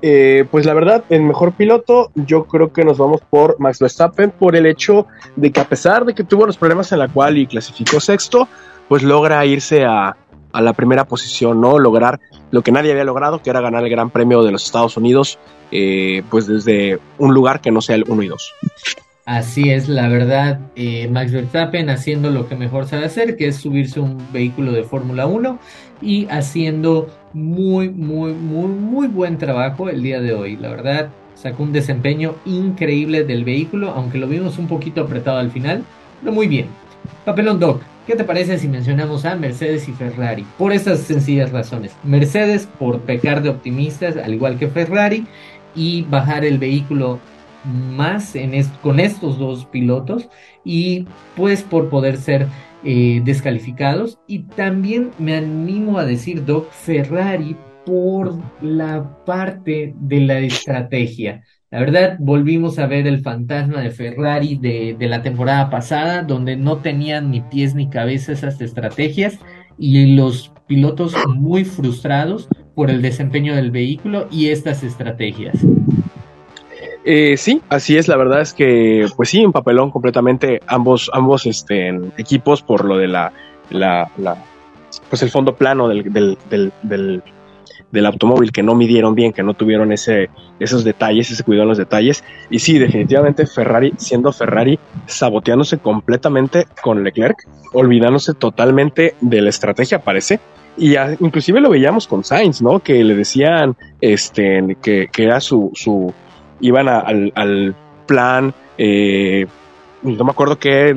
Eh, 0.00 0.44
pues 0.50 0.64
la 0.64 0.74
verdad, 0.74 1.04
el 1.08 1.22
mejor 1.22 1.52
piloto, 1.52 2.12
yo 2.14 2.44
creo 2.44 2.72
que 2.72 2.84
nos 2.84 2.98
vamos 2.98 3.20
por 3.28 3.58
Max 3.58 3.80
Verstappen 3.80 4.30
por 4.30 4.54
el 4.54 4.66
hecho 4.66 5.06
de 5.34 5.50
que 5.50 5.60
a 5.60 5.68
pesar 5.68 6.04
de 6.04 6.14
que 6.14 6.22
tuvo 6.22 6.46
los 6.46 6.56
problemas 6.56 6.92
en 6.92 7.00
la 7.00 7.08
cual 7.08 7.36
y 7.36 7.46
clasificó 7.46 7.98
sexto, 7.98 8.48
pues 8.88 9.02
logra 9.02 9.44
irse 9.44 9.84
a, 9.84 10.16
la 10.54 10.72
primera 10.72 11.04
posición, 11.04 11.60
¿no? 11.60 11.78
Lograr 11.78 12.18
lo 12.50 12.62
que 12.62 12.72
nadie 12.72 12.90
había 12.90 13.04
logrado, 13.04 13.42
que 13.42 13.50
era 13.50 13.60
ganar 13.60 13.84
el 13.84 13.90
Gran 13.90 14.10
Premio 14.10 14.42
de 14.42 14.50
los 14.50 14.64
Estados 14.64 14.96
Unidos, 14.96 15.38
eh, 15.70 16.22
pues 16.30 16.46
desde 16.46 16.98
un 17.18 17.32
lugar 17.32 17.60
que 17.60 17.70
no 17.70 17.80
sea 17.80 17.94
el 17.94 18.04
1 18.08 18.22
y 18.22 18.28
2. 18.28 18.54
Así 19.28 19.70
es, 19.70 19.90
la 19.90 20.08
verdad, 20.08 20.58
eh, 20.74 21.06
Max 21.08 21.32
Verstappen 21.32 21.90
haciendo 21.90 22.30
lo 22.30 22.48
que 22.48 22.56
mejor 22.56 22.86
sabe 22.86 23.04
hacer, 23.04 23.36
que 23.36 23.48
es 23.48 23.56
subirse 23.56 24.00
un 24.00 24.16
vehículo 24.32 24.72
de 24.72 24.84
Fórmula 24.84 25.26
1 25.26 25.58
y 26.00 26.26
haciendo 26.26 27.08
muy, 27.32 27.88
muy, 27.88 28.32
muy, 28.32 28.68
muy 28.68 29.08
buen 29.08 29.38
trabajo 29.38 29.88
el 29.88 30.02
día 30.02 30.20
de 30.20 30.34
hoy. 30.34 30.56
La 30.56 30.68
verdad, 30.68 31.10
sacó 31.34 31.62
un 31.62 31.72
desempeño 31.72 32.34
increíble 32.44 33.24
del 33.24 33.44
vehículo, 33.44 33.90
aunque 33.90 34.18
lo 34.18 34.26
vimos 34.26 34.58
un 34.58 34.66
poquito 34.66 35.02
apretado 35.02 35.38
al 35.38 35.50
final, 35.50 35.84
pero 36.20 36.32
muy 36.32 36.48
bien. 36.48 36.66
Papelón 37.24 37.60
Doc, 37.60 37.82
¿qué 38.06 38.16
te 38.16 38.24
parece 38.24 38.58
si 38.58 38.68
mencionamos 38.68 39.24
a 39.24 39.36
Mercedes 39.36 39.88
y 39.88 39.92
Ferrari? 39.92 40.44
Por 40.56 40.72
estas 40.72 41.00
sencillas 41.00 41.52
razones. 41.52 41.92
Mercedes 42.02 42.68
por 42.78 43.00
pecar 43.00 43.42
de 43.42 43.50
optimistas, 43.50 44.16
al 44.16 44.34
igual 44.34 44.58
que 44.58 44.68
Ferrari, 44.68 45.26
y 45.74 46.02
bajar 46.02 46.44
el 46.44 46.58
vehículo 46.58 47.18
más 47.64 48.34
en 48.34 48.52
con 48.82 49.00
estos 49.00 49.38
dos 49.38 49.64
pilotos 49.66 50.28
y 50.64 51.06
pues 51.36 51.62
por 51.62 51.90
poder 51.90 52.16
ser 52.16 52.46
eh, 52.84 53.20
descalificados 53.24 54.18
y 54.26 54.40
también 54.44 55.10
me 55.18 55.36
animo 55.36 55.98
a 55.98 56.04
decir 56.04 56.44
Doc 56.44 56.70
Ferrari 56.70 57.56
por 57.84 58.38
la 58.62 59.24
parte 59.24 59.94
de 59.98 60.20
la 60.20 60.38
estrategia. 60.40 61.42
La 61.70 61.80
verdad, 61.80 62.16
volvimos 62.18 62.78
a 62.78 62.86
ver 62.86 63.06
el 63.06 63.20
fantasma 63.20 63.80
de 63.80 63.90
Ferrari 63.90 64.56
de, 64.56 64.96
de, 64.98 65.08
la 65.08 65.22
temporada 65.22 65.70
pasada, 65.70 66.22
donde 66.22 66.56
no 66.56 66.78
tenían 66.78 67.30
ni 67.30 67.40
pies 67.40 67.74
ni 67.74 67.90
cabeza 67.90 68.32
esas 68.32 68.60
estrategias 68.60 69.38
y 69.78 70.14
los 70.14 70.52
pilotos 70.66 71.14
muy 71.36 71.64
frustrados 71.64 72.48
por 72.74 72.90
el 72.90 73.02
desempeño 73.02 73.54
del 73.56 73.70
vehículo 73.70 74.28
y 74.30 74.48
estas 74.48 74.82
estrategias. 74.82 75.58
Eh, 77.04 77.36
sí, 77.36 77.62
así 77.68 77.96
es. 77.96 78.08
La 78.08 78.16
verdad 78.16 78.40
es 78.40 78.52
que, 78.52 79.06
pues 79.16 79.30
sí, 79.30 79.44
un 79.44 79.52
papelón 79.52 79.90
completamente 79.90 80.60
ambos, 80.66 81.10
ambos 81.12 81.46
este, 81.46 81.88
equipos 82.16 82.62
por 82.62 82.84
lo 82.84 82.96
de 82.96 83.08
la, 83.08 83.32
la, 83.70 84.10
pues 85.08 85.22
el 85.22 85.30
fondo 85.30 85.54
plano 85.56 85.88
del, 85.88 86.12
del, 86.12 86.38
del, 86.50 87.22
del, 87.90 88.06
automóvil 88.06 88.52
que 88.52 88.62
no 88.62 88.74
midieron 88.74 89.14
bien, 89.14 89.32
que 89.32 89.42
no 89.42 89.54
tuvieron 89.54 89.92
ese, 89.92 90.28
esos 90.58 90.84
detalles, 90.84 91.30
ese 91.30 91.44
cuidado 91.44 91.64
en 91.64 91.68
los 91.70 91.78
detalles. 91.78 92.24
Y 92.50 92.58
sí, 92.58 92.78
definitivamente 92.78 93.46
Ferrari, 93.46 93.94
siendo 93.96 94.32
Ferrari, 94.32 94.78
saboteándose 95.06 95.78
completamente 95.78 96.66
con 96.82 97.04
Leclerc, 97.04 97.38
olvidándose 97.72 98.34
totalmente 98.34 99.14
de 99.20 99.40
la 99.40 99.50
estrategia, 99.50 100.00
parece. 100.00 100.40
Y 100.76 100.94
inclusive 101.20 101.60
lo 101.60 101.70
veíamos 101.70 102.06
con 102.06 102.22
Sainz, 102.22 102.62
¿no? 102.62 102.78
Que 102.78 103.02
le 103.02 103.16
decían 103.16 103.76
este, 104.00 104.76
que, 104.80 105.08
que 105.10 105.24
era 105.24 105.40
su, 105.40 105.72
su, 105.74 106.14
iban 106.60 106.88
al, 106.88 107.76
plan, 108.06 108.54
eh, 108.78 109.46
no 110.02 110.24
me 110.24 110.30
acuerdo 110.30 110.58
qué 110.58 110.96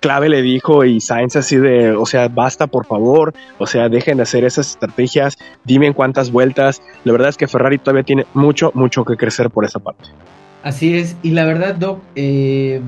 clave 0.00 0.28
le 0.28 0.40
dijo 0.40 0.84
y 0.84 1.00
Sainz 1.00 1.36
así 1.36 1.56
de, 1.56 1.92
o 1.92 2.06
sea, 2.06 2.28
basta 2.28 2.66
por 2.66 2.86
favor, 2.86 3.34
o 3.58 3.66
sea, 3.66 3.88
dejen 3.88 4.18
de 4.18 4.22
hacer 4.22 4.44
esas 4.44 4.68
estrategias, 4.70 5.36
dime 5.64 5.86
en 5.86 5.92
cuántas 5.92 6.30
vueltas. 6.30 6.80
La 7.04 7.12
verdad 7.12 7.28
es 7.28 7.36
que 7.36 7.48
Ferrari 7.48 7.78
todavía 7.78 8.04
tiene 8.04 8.26
mucho, 8.32 8.70
mucho 8.74 9.04
que 9.04 9.16
crecer 9.16 9.50
por 9.50 9.64
esa 9.64 9.80
parte. 9.80 10.04
Así 10.62 10.96
es, 10.96 11.16
y 11.22 11.30
la 11.30 11.44
verdad, 11.44 11.74
Doc, 11.74 12.00
eh, 12.14 12.80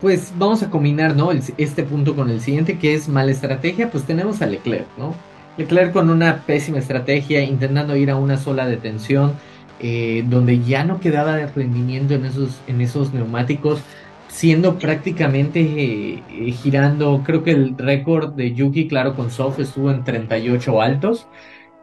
pues 0.00 0.32
vamos 0.36 0.62
a 0.62 0.70
combinar, 0.70 1.16
¿no? 1.16 1.30
este 1.32 1.82
punto 1.84 2.14
con 2.16 2.28
el 2.28 2.40
siguiente, 2.40 2.78
que 2.78 2.94
es 2.94 3.08
mala 3.08 3.30
estrategia, 3.30 3.90
pues 3.90 4.04
tenemos 4.04 4.42
a 4.42 4.46
Leclerc, 4.46 4.86
¿no? 4.98 5.14
Leclerc 5.56 5.92
con 5.92 6.10
una 6.10 6.42
pésima 6.46 6.78
estrategia, 6.78 7.42
intentando 7.42 7.94
ir 7.94 8.10
a 8.10 8.16
una 8.16 8.36
sola 8.36 8.66
detención, 8.66 9.34
eh, 9.82 10.24
donde 10.28 10.60
ya 10.60 10.84
no 10.84 11.00
quedaba 11.00 11.36
de 11.36 11.46
rendimiento 11.46 12.14
en 12.14 12.24
esos, 12.24 12.60
en 12.66 12.80
esos 12.80 13.12
neumáticos, 13.12 13.82
siendo 14.28 14.78
prácticamente 14.78 15.60
eh, 15.60 16.52
girando, 16.52 17.22
creo 17.24 17.42
que 17.42 17.50
el 17.52 17.76
récord 17.76 18.34
de 18.34 18.54
Yuki, 18.54 18.88
claro, 18.88 19.14
con 19.16 19.30
Soft 19.30 19.60
estuvo 19.60 19.90
en 19.90 20.04
38 20.04 20.80
altos. 20.80 21.28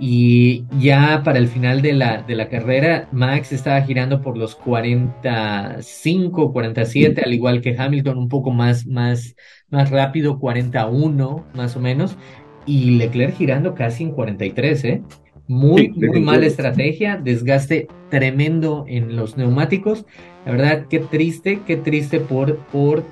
Y 0.01 0.65
ya 0.79 1.23
para 1.25 1.39
el 1.39 1.49
final 1.49 1.81
de 1.81 1.91
la, 1.93 2.21
de 2.23 2.35
la 2.35 2.47
carrera, 2.47 3.09
Max 3.11 3.51
estaba 3.51 3.81
girando 3.81 4.21
por 4.21 4.37
los 4.37 4.55
45, 4.55 6.53
47, 6.53 7.21
al 7.21 7.33
igual 7.33 7.61
que 7.61 7.75
Hamilton, 7.77 8.17
un 8.17 8.29
poco 8.29 8.51
más, 8.51 8.85
más, 8.87 9.35
más 9.69 9.89
rápido, 9.89 10.39
41 10.39 11.45
más 11.53 11.75
o 11.75 11.81
menos, 11.81 12.17
y 12.65 12.91
Leclerc 12.91 13.35
girando 13.35 13.73
casi 13.75 14.03
en 14.03 14.11
43, 14.11 14.83
¿eh? 14.85 15.03
Muy, 15.49 15.89
muy 15.89 16.21
mala 16.21 16.45
estrategia, 16.45 17.17
desgaste 17.17 17.87
tremendo 18.11 18.85
en 18.87 19.15
los 19.15 19.35
neumáticos. 19.35 20.05
La 20.45 20.51
verdad, 20.51 20.85
qué 20.87 20.99
triste, 20.99 21.61
qué 21.65 21.75
triste 21.75 22.19
por, 22.19 22.57
por 22.67 23.03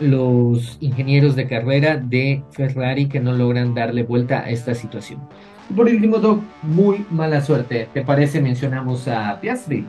los 0.00 0.76
ingenieros 0.80 1.36
de 1.36 1.46
carrera 1.46 1.96
de 1.96 2.42
Ferrari 2.50 3.06
que 3.06 3.20
no 3.20 3.32
logran 3.32 3.76
darle 3.76 4.02
vuelta 4.02 4.40
a 4.40 4.50
esta 4.50 4.74
situación. 4.74 5.20
Por 5.76 5.86
último, 5.86 6.18
Doc, 6.18 6.42
muy 6.62 7.06
mala 7.10 7.40
suerte. 7.42 7.86
¿Te 7.94 8.02
parece 8.02 8.40
mencionamos 8.40 9.06
a 9.06 9.40
Piastri? 9.40 9.84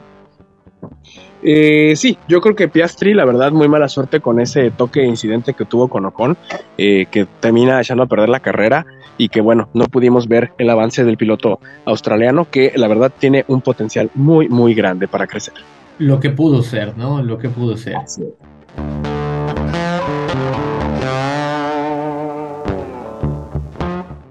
Eh, 1.41 1.95
sí, 1.95 2.17
yo 2.27 2.41
creo 2.41 2.55
que 2.55 2.67
Piastri, 2.67 3.13
la 3.13 3.25
verdad, 3.25 3.51
muy 3.51 3.67
mala 3.67 3.87
suerte 3.87 4.19
con 4.19 4.41
ese 4.41 4.71
toque 4.71 5.03
incidente 5.03 5.53
que 5.53 5.65
tuvo 5.65 5.87
con 5.87 6.05
Ocon, 6.05 6.37
eh, 6.77 7.05
que 7.09 7.25
termina 7.39 7.79
echando 7.79 8.03
a 8.03 8.07
perder 8.07 8.29
la 8.29 8.41
carrera 8.41 8.85
y 9.17 9.29
que, 9.29 9.41
bueno, 9.41 9.69
no 9.73 9.85
pudimos 9.85 10.27
ver 10.27 10.51
el 10.57 10.69
avance 10.69 11.03
del 11.03 11.17
piloto 11.17 11.59
australiano, 11.85 12.47
que 12.49 12.73
la 12.75 12.87
verdad 12.87 13.11
tiene 13.17 13.45
un 13.47 13.61
potencial 13.61 14.09
muy, 14.15 14.49
muy 14.49 14.73
grande 14.73 15.07
para 15.07 15.27
crecer. 15.27 15.53
Lo 15.97 16.19
que 16.19 16.29
pudo 16.29 16.61
ser, 16.61 16.97
¿no? 16.97 17.21
Lo 17.21 17.37
que 17.37 17.49
pudo 17.49 17.77
ser. 17.77 17.97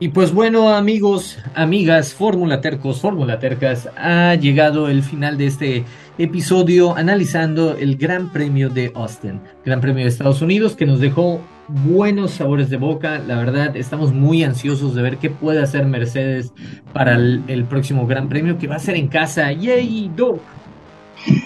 Y 0.01 0.11
pues 0.11 0.33
bueno, 0.33 0.69
amigos, 0.69 1.39
amigas, 1.57 2.15
Fórmula 2.15 2.61
Tercos, 2.61 3.01
Fórmula 3.01 3.41
Tercas, 3.41 3.89
ha 3.97 4.37
llegado 4.37 4.89
el 4.89 5.03
final 5.03 5.37
de 5.37 5.47
este 5.47 5.85
episodio 6.19 6.97
analizando 6.97 7.77
el 7.77 7.97
Gran 7.97 8.31
Premio 8.33 8.69
de 8.69 8.91
Austin, 8.95 9.41
Gran 9.65 9.81
Premio 9.81 10.03
de 10.05 10.11
Estados 10.11 10.43
Unidos, 10.43 10.75
que 10.75 10.85
nos 10.85 10.99
dejó 10.99 11.41
buenos 11.69 12.33
sabores 12.33 12.71
de 12.71 12.77
boca. 12.77 13.21
La 13.21 13.37
verdad, 13.37 13.77
estamos 13.77 14.13
muy 14.13 14.43
ansiosos 14.43 14.95
de 14.95 15.03
ver 15.03 15.19
qué 15.19 15.31
puede 15.31 15.63
hacer 15.63 15.87
Mercedes 15.87 16.53
para 16.93 17.15
el, 17.15 17.65
próximo 17.69 18.07
Gran 18.07 18.29
Premio, 18.29 18.59
que 18.59 18.67
va 18.67 18.77
a 18.77 18.81
ser 18.81 18.97
en 18.97 19.07
casa. 19.09 19.53
¡Yay! 19.53 20.11
¡Do! 20.17 20.41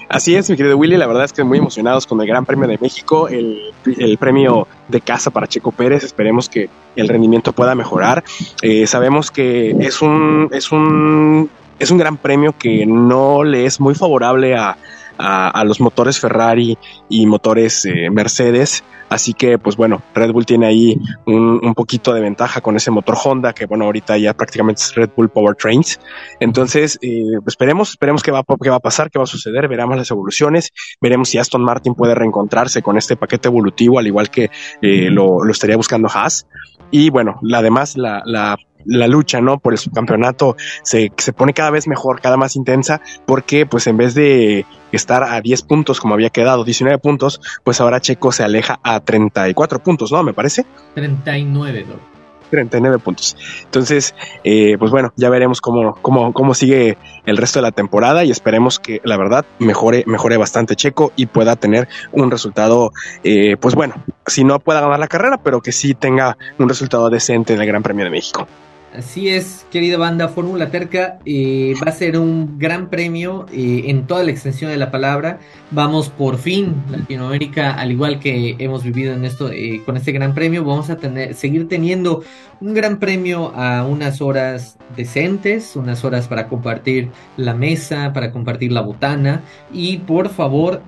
Así 0.08 0.34
es, 0.34 0.50
mi 0.50 0.56
querido 0.56 0.76
Willy, 0.76 0.98
la 0.98 1.06
verdad 1.06 1.24
es 1.24 1.32
que 1.32 1.44
muy 1.44 1.58
emocionados 1.58 2.06
con 2.06 2.20
el 2.20 2.26
Gran 2.26 2.44
Premio 2.44 2.68
de 2.68 2.78
México, 2.78 3.28
el, 3.28 3.72
premio 4.18 4.68
de 4.88 5.00
casa 5.00 5.30
para 5.30 5.46
Checo 5.46 5.72
Pérez, 5.72 6.04
esperemos 6.04 6.48
que 6.48 6.68
el 6.96 7.08
rendimiento 7.08 7.52
pueda 7.52 7.74
mejorar. 7.74 8.22
Eh, 8.60 8.86
sabemos 8.86 9.30
que 9.30 9.70
es 9.80 10.02
un, 10.02 10.48
es 10.52 10.72
un 10.72 11.50
es 11.82 11.90
un 11.90 11.98
gran 11.98 12.16
premio 12.16 12.56
que 12.56 12.86
no 12.86 13.42
le 13.42 13.66
es 13.66 13.80
muy 13.80 13.94
favorable 13.94 14.54
a, 14.54 14.76
a, 15.18 15.64
los 15.64 15.80
motores 15.80 16.18
Ferrari 16.18 16.78
y 17.08 17.26
motores 17.26 17.84
eh, 17.84 18.10
Mercedes. 18.10 18.84
Así 19.08 19.34
que, 19.34 19.58
pues 19.58 19.76
bueno, 19.76 20.02
Red 20.14 20.32
Bull 20.32 20.46
tiene 20.46 20.66
ahí 20.66 20.98
un, 21.26 21.74
poquito 21.74 22.14
de 22.14 22.22
ventaja 22.22 22.62
con 22.62 22.76
ese 22.76 22.90
motor 22.90 23.14
Honda, 23.22 23.52
que 23.52 23.66
bueno, 23.66 23.84
ahorita 23.84 24.16
ya 24.16 24.32
prácticamente 24.32 24.80
es 24.80 24.94
Red 24.94 25.10
Bull 25.14 25.28
Powertrains. 25.28 26.00
Entonces, 26.40 26.98
eh, 27.02 27.24
esperemos, 27.46 27.90
esperemos 27.90 28.22
qué 28.22 28.30
va, 28.30 28.42
qué 28.62 28.70
va 28.70 28.76
a 28.76 28.80
pasar, 28.80 29.10
qué 29.10 29.18
va 29.18 29.24
a 29.24 29.26
suceder, 29.26 29.68
veremos 29.68 29.98
las 29.98 30.10
evoluciones, 30.10 30.72
veremos 30.98 31.28
si 31.28 31.36
Aston 31.36 31.62
Martin 31.62 31.94
puede 31.94 32.14
reencontrarse 32.14 32.80
con 32.80 32.96
este 32.96 33.16
paquete 33.16 33.48
evolutivo, 33.48 33.98
al 33.98 34.06
igual 34.06 34.30
que 34.30 34.50
eh, 34.80 35.10
lo, 35.10 35.46
estaría 35.50 35.76
buscando 35.76 36.08
Haas. 36.08 36.46
Y 36.90 37.10
bueno, 37.10 37.38
además 37.52 37.96
la 37.98 38.56
la 38.84 39.06
lucha, 39.06 39.40
¿no? 39.40 39.58
Por 39.58 39.72
el 39.72 39.78
subcampeonato 39.78 40.56
se, 40.82 41.12
se 41.16 41.32
pone 41.32 41.52
cada 41.52 41.70
vez 41.70 41.86
mejor, 41.88 42.20
cada 42.20 42.36
más 42.36 42.56
intensa, 42.56 43.00
porque 43.26 43.66
pues 43.66 43.86
en 43.86 43.96
vez 43.96 44.14
de 44.14 44.66
estar 44.92 45.24
a 45.24 45.40
10 45.40 45.62
puntos 45.62 46.00
como 46.00 46.14
había 46.14 46.30
quedado, 46.30 46.64
19 46.64 46.98
puntos, 46.98 47.40
pues 47.64 47.80
ahora 47.80 48.00
Checo 48.00 48.32
se 48.32 48.44
aleja 48.44 48.78
a 48.82 49.00
34 49.00 49.82
puntos, 49.82 50.12
¿no? 50.12 50.22
Me 50.22 50.34
parece. 50.34 50.66
39, 50.94 51.86
¿no? 51.88 52.12
39 52.52 52.98
puntos. 52.98 53.34
Entonces, 53.64 54.14
eh, 54.44 54.76
pues 54.78 54.90
bueno, 54.90 55.12
ya 55.16 55.30
veremos 55.30 55.62
cómo, 55.62 55.94
cómo, 56.02 56.34
cómo 56.34 56.52
sigue 56.52 56.98
el 57.24 57.38
resto 57.38 57.58
de 57.58 57.62
la 57.62 57.72
temporada 57.72 58.24
y 58.24 58.30
esperemos 58.30 58.78
que 58.78 59.00
la 59.04 59.16
verdad 59.16 59.46
mejore, 59.58 60.04
mejore 60.06 60.36
bastante 60.36 60.76
Checo 60.76 61.12
y 61.16 61.26
pueda 61.26 61.56
tener 61.56 61.88
un 62.12 62.30
resultado, 62.30 62.92
eh, 63.24 63.56
pues 63.58 63.74
bueno, 63.74 63.94
si 64.26 64.44
no 64.44 64.60
pueda 64.60 64.82
ganar 64.82 64.98
la 64.98 65.08
carrera, 65.08 65.38
pero 65.42 65.62
que 65.62 65.72
sí 65.72 65.94
tenga 65.94 66.36
un 66.58 66.68
resultado 66.68 67.08
decente 67.08 67.54
en 67.54 67.60
el 67.60 67.66
Gran 67.66 67.82
Premio 67.82 68.04
de 68.04 68.10
México. 68.10 68.46
Así 68.94 69.30
es, 69.30 69.64
querida 69.70 69.96
banda, 69.96 70.28
Fórmula 70.28 70.70
Terca 70.70 71.18
eh, 71.24 71.72
va 71.82 71.88
a 71.90 71.94
ser 71.94 72.18
un 72.18 72.58
gran 72.58 72.90
premio 72.90 73.46
eh, 73.50 73.84
en 73.86 74.06
toda 74.06 74.22
la 74.22 74.32
extensión 74.32 74.70
de 74.70 74.76
la 74.76 74.90
palabra. 74.90 75.40
Vamos 75.70 76.10
por 76.10 76.36
fin, 76.36 76.74
Latinoamérica, 76.90 77.72
al 77.72 77.90
igual 77.90 78.18
que 78.18 78.54
hemos 78.58 78.82
vivido 78.84 79.14
en 79.14 79.24
esto 79.24 79.50
eh, 79.50 79.80
con 79.86 79.96
este 79.96 80.12
gran 80.12 80.34
premio, 80.34 80.62
vamos 80.62 80.90
a 80.90 80.98
tener, 80.98 81.32
seguir 81.32 81.68
teniendo 81.68 82.22
un 82.60 82.74
gran 82.74 82.98
premio 82.98 83.52
a 83.56 83.82
unas 83.86 84.20
horas 84.20 84.76
decentes, 84.94 85.74
unas 85.74 86.04
horas 86.04 86.28
para 86.28 86.48
compartir 86.48 87.08
la 87.38 87.54
mesa, 87.54 88.12
para 88.12 88.30
compartir 88.30 88.72
la 88.72 88.82
botana. 88.82 89.40
Y 89.72 89.98
por 89.98 90.28
favor, 90.28 90.82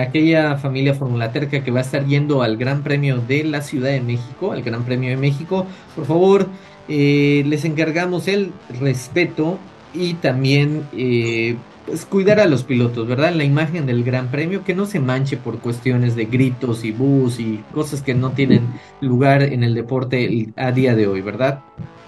aquella 0.00 0.56
familia 0.56 0.94
Fórmula 0.94 1.30
Terca 1.30 1.62
que 1.62 1.70
va 1.70 1.80
a 1.80 1.82
estar 1.82 2.04
yendo 2.06 2.42
al 2.42 2.56
Gran 2.56 2.82
Premio 2.82 3.18
de 3.18 3.44
la 3.44 3.60
Ciudad 3.60 3.90
de 3.90 4.00
México, 4.00 4.50
al 4.50 4.62
Gran 4.62 4.82
Premio 4.84 5.10
de 5.10 5.16
México, 5.16 5.66
por 5.94 6.06
favor 6.06 6.48
eh, 6.92 7.44
les 7.46 7.64
encargamos 7.64 8.26
el 8.26 8.50
respeto 8.80 9.58
y 9.94 10.14
también 10.14 10.88
eh, 10.92 11.54
pues 11.86 12.04
cuidar 12.04 12.40
a 12.40 12.46
los 12.46 12.64
pilotos, 12.64 13.06
¿verdad? 13.06 13.32
La 13.32 13.44
imagen 13.44 13.86
del 13.86 14.02
Gran 14.02 14.28
Premio, 14.28 14.64
que 14.64 14.74
no 14.74 14.86
se 14.86 14.98
manche 14.98 15.36
por 15.36 15.60
cuestiones 15.60 16.16
de 16.16 16.24
gritos 16.24 16.84
y 16.84 16.90
bus 16.90 17.38
y 17.38 17.62
cosas 17.72 18.02
que 18.02 18.14
no 18.14 18.30
tienen 18.32 18.66
lugar 19.00 19.42
en 19.42 19.62
el 19.62 19.74
deporte 19.74 20.48
a 20.56 20.72
día 20.72 20.96
de 20.96 21.06
hoy, 21.06 21.20
¿verdad? 21.20 21.60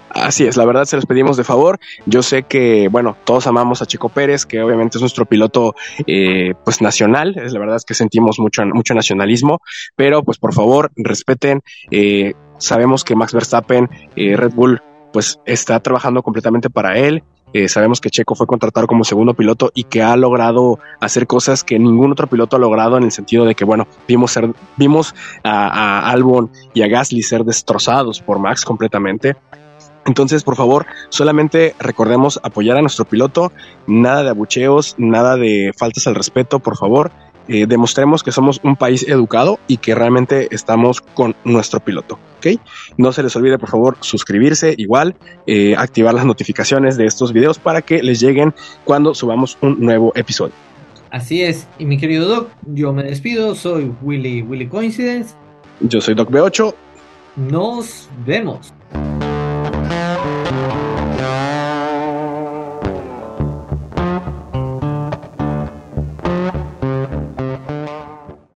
Así 0.09 0.45
es, 0.45 0.57
la 0.57 0.65
verdad 0.65 0.85
se 0.85 0.95
los 0.95 1.05
pedimos 1.07 1.37
de 1.37 1.43
favor. 1.43 1.79
Yo 2.05 2.21
sé 2.21 2.43
que, 2.43 2.87
bueno, 2.87 3.17
todos 3.23 3.47
amamos 3.47 3.81
a 3.81 3.87
Chico 3.87 4.09
Pérez, 4.09 4.45
que 4.45 4.61
obviamente 4.61 4.97
es 4.97 5.01
nuestro 5.01 5.25
piloto, 5.25 5.75
eh, 6.05 6.53
pues 6.63 6.81
nacional. 6.81 7.35
Es 7.37 7.51
la 7.51 7.59
verdad 7.59 7.77
es 7.77 7.85
que 7.85 7.95
sentimos 7.95 8.37
mucho, 8.37 8.63
mucho 8.65 8.93
nacionalismo, 8.93 9.59
pero 9.95 10.23
pues 10.23 10.37
por 10.37 10.53
favor 10.53 10.91
respeten. 10.95 11.61
Sabemos 12.63 13.03
que 13.03 13.15
Max 13.15 13.33
Verstappen, 13.33 13.89
eh, 14.15 14.35
Red 14.35 14.53
Bull, 14.53 14.81
pues 15.11 15.39
está 15.45 15.79
trabajando 15.79 16.23
completamente 16.23 16.69
para 16.69 16.97
él. 16.97 17.23
sabemos 17.67 18.01
que 18.01 18.09
Checo 18.09 18.33
fue 18.33 18.47
contratado 18.47 18.87
como 18.87 19.03
segundo 19.03 19.35
piloto 19.35 19.69
y 19.75 19.83
que 19.83 20.01
ha 20.01 20.15
logrado 20.17 20.79
hacer 20.99 21.27
cosas 21.27 21.63
que 21.63 21.77
ningún 21.77 22.11
otro 22.11 22.25
piloto 22.25 22.55
ha 22.55 22.59
logrado 22.59 22.97
en 22.97 23.03
el 23.03 23.11
sentido 23.11 23.45
de 23.45 23.53
que, 23.53 23.63
bueno, 23.63 23.85
vimos, 24.07 24.31
ser, 24.31 24.51
vimos 24.75 25.13
a, 25.43 25.67
a 25.67 26.09
Albon 26.09 26.49
y 26.73 26.81
a 26.81 26.87
Gasly 26.87 27.21
ser 27.21 27.43
destrozados 27.43 28.21
por 28.21 28.39
Max 28.39 28.65
completamente. 28.65 29.35
Entonces, 30.05 30.43
por 30.43 30.55
favor, 30.55 30.85
solamente 31.09 31.75
recordemos 31.79 32.39
apoyar 32.43 32.77
a 32.77 32.81
nuestro 32.81 33.05
piloto, 33.05 33.51
nada 33.87 34.23
de 34.23 34.29
abucheos, 34.29 34.95
nada 34.97 35.37
de 35.37 35.71
faltas 35.77 36.07
al 36.07 36.15
respeto, 36.15 36.59
por 36.59 36.77
favor. 36.77 37.11
Eh, 37.47 37.65
demostremos 37.67 38.23
que 38.23 38.31
somos 38.31 38.59
un 38.63 38.75
país 38.75 39.05
educado 39.07 39.59
y 39.67 39.77
que 39.77 39.95
realmente 39.95 40.47
estamos 40.51 41.01
con 41.01 41.35
nuestro 41.43 41.79
piloto. 41.79 42.17
¿ok? 42.37 42.59
No 42.97 43.11
se 43.11 43.23
les 43.23 43.35
olvide, 43.35 43.57
por 43.57 43.69
favor, 43.69 43.97
suscribirse, 44.01 44.73
igual, 44.77 45.15
eh, 45.45 45.75
activar 45.77 46.13
las 46.13 46.25
notificaciones 46.25 46.97
de 46.97 47.05
estos 47.05 47.33
videos 47.33 47.59
para 47.59 47.81
que 47.81 48.01
les 48.01 48.19
lleguen 48.19 48.53
cuando 48.85 49.13
subamos 49.13 49.57
un 49.61 49.79
nuevo 49.79 50.11
episodio. 50.15 50.53
Así 51.11 51.43
es, 51.43 51.67
y 51.77 51.85
mi 51.85 51.97
querido 51.97 52.27
Doc, 52.27 52.49
yo 52.65 52.91
me 52.91 53.03
despido, 53.03 53.53
soy 53.53 53.91
Willy 54.01 54.41
Willy 54.41 54.67
Coincidence. 54.67 55.35
Yo 55.79 56.01
soy 56.01 56.15
Doc 56.15 56.31
B8. 56.31 56.73
Nos 57.35 58.09
vemos. 58.25 58.73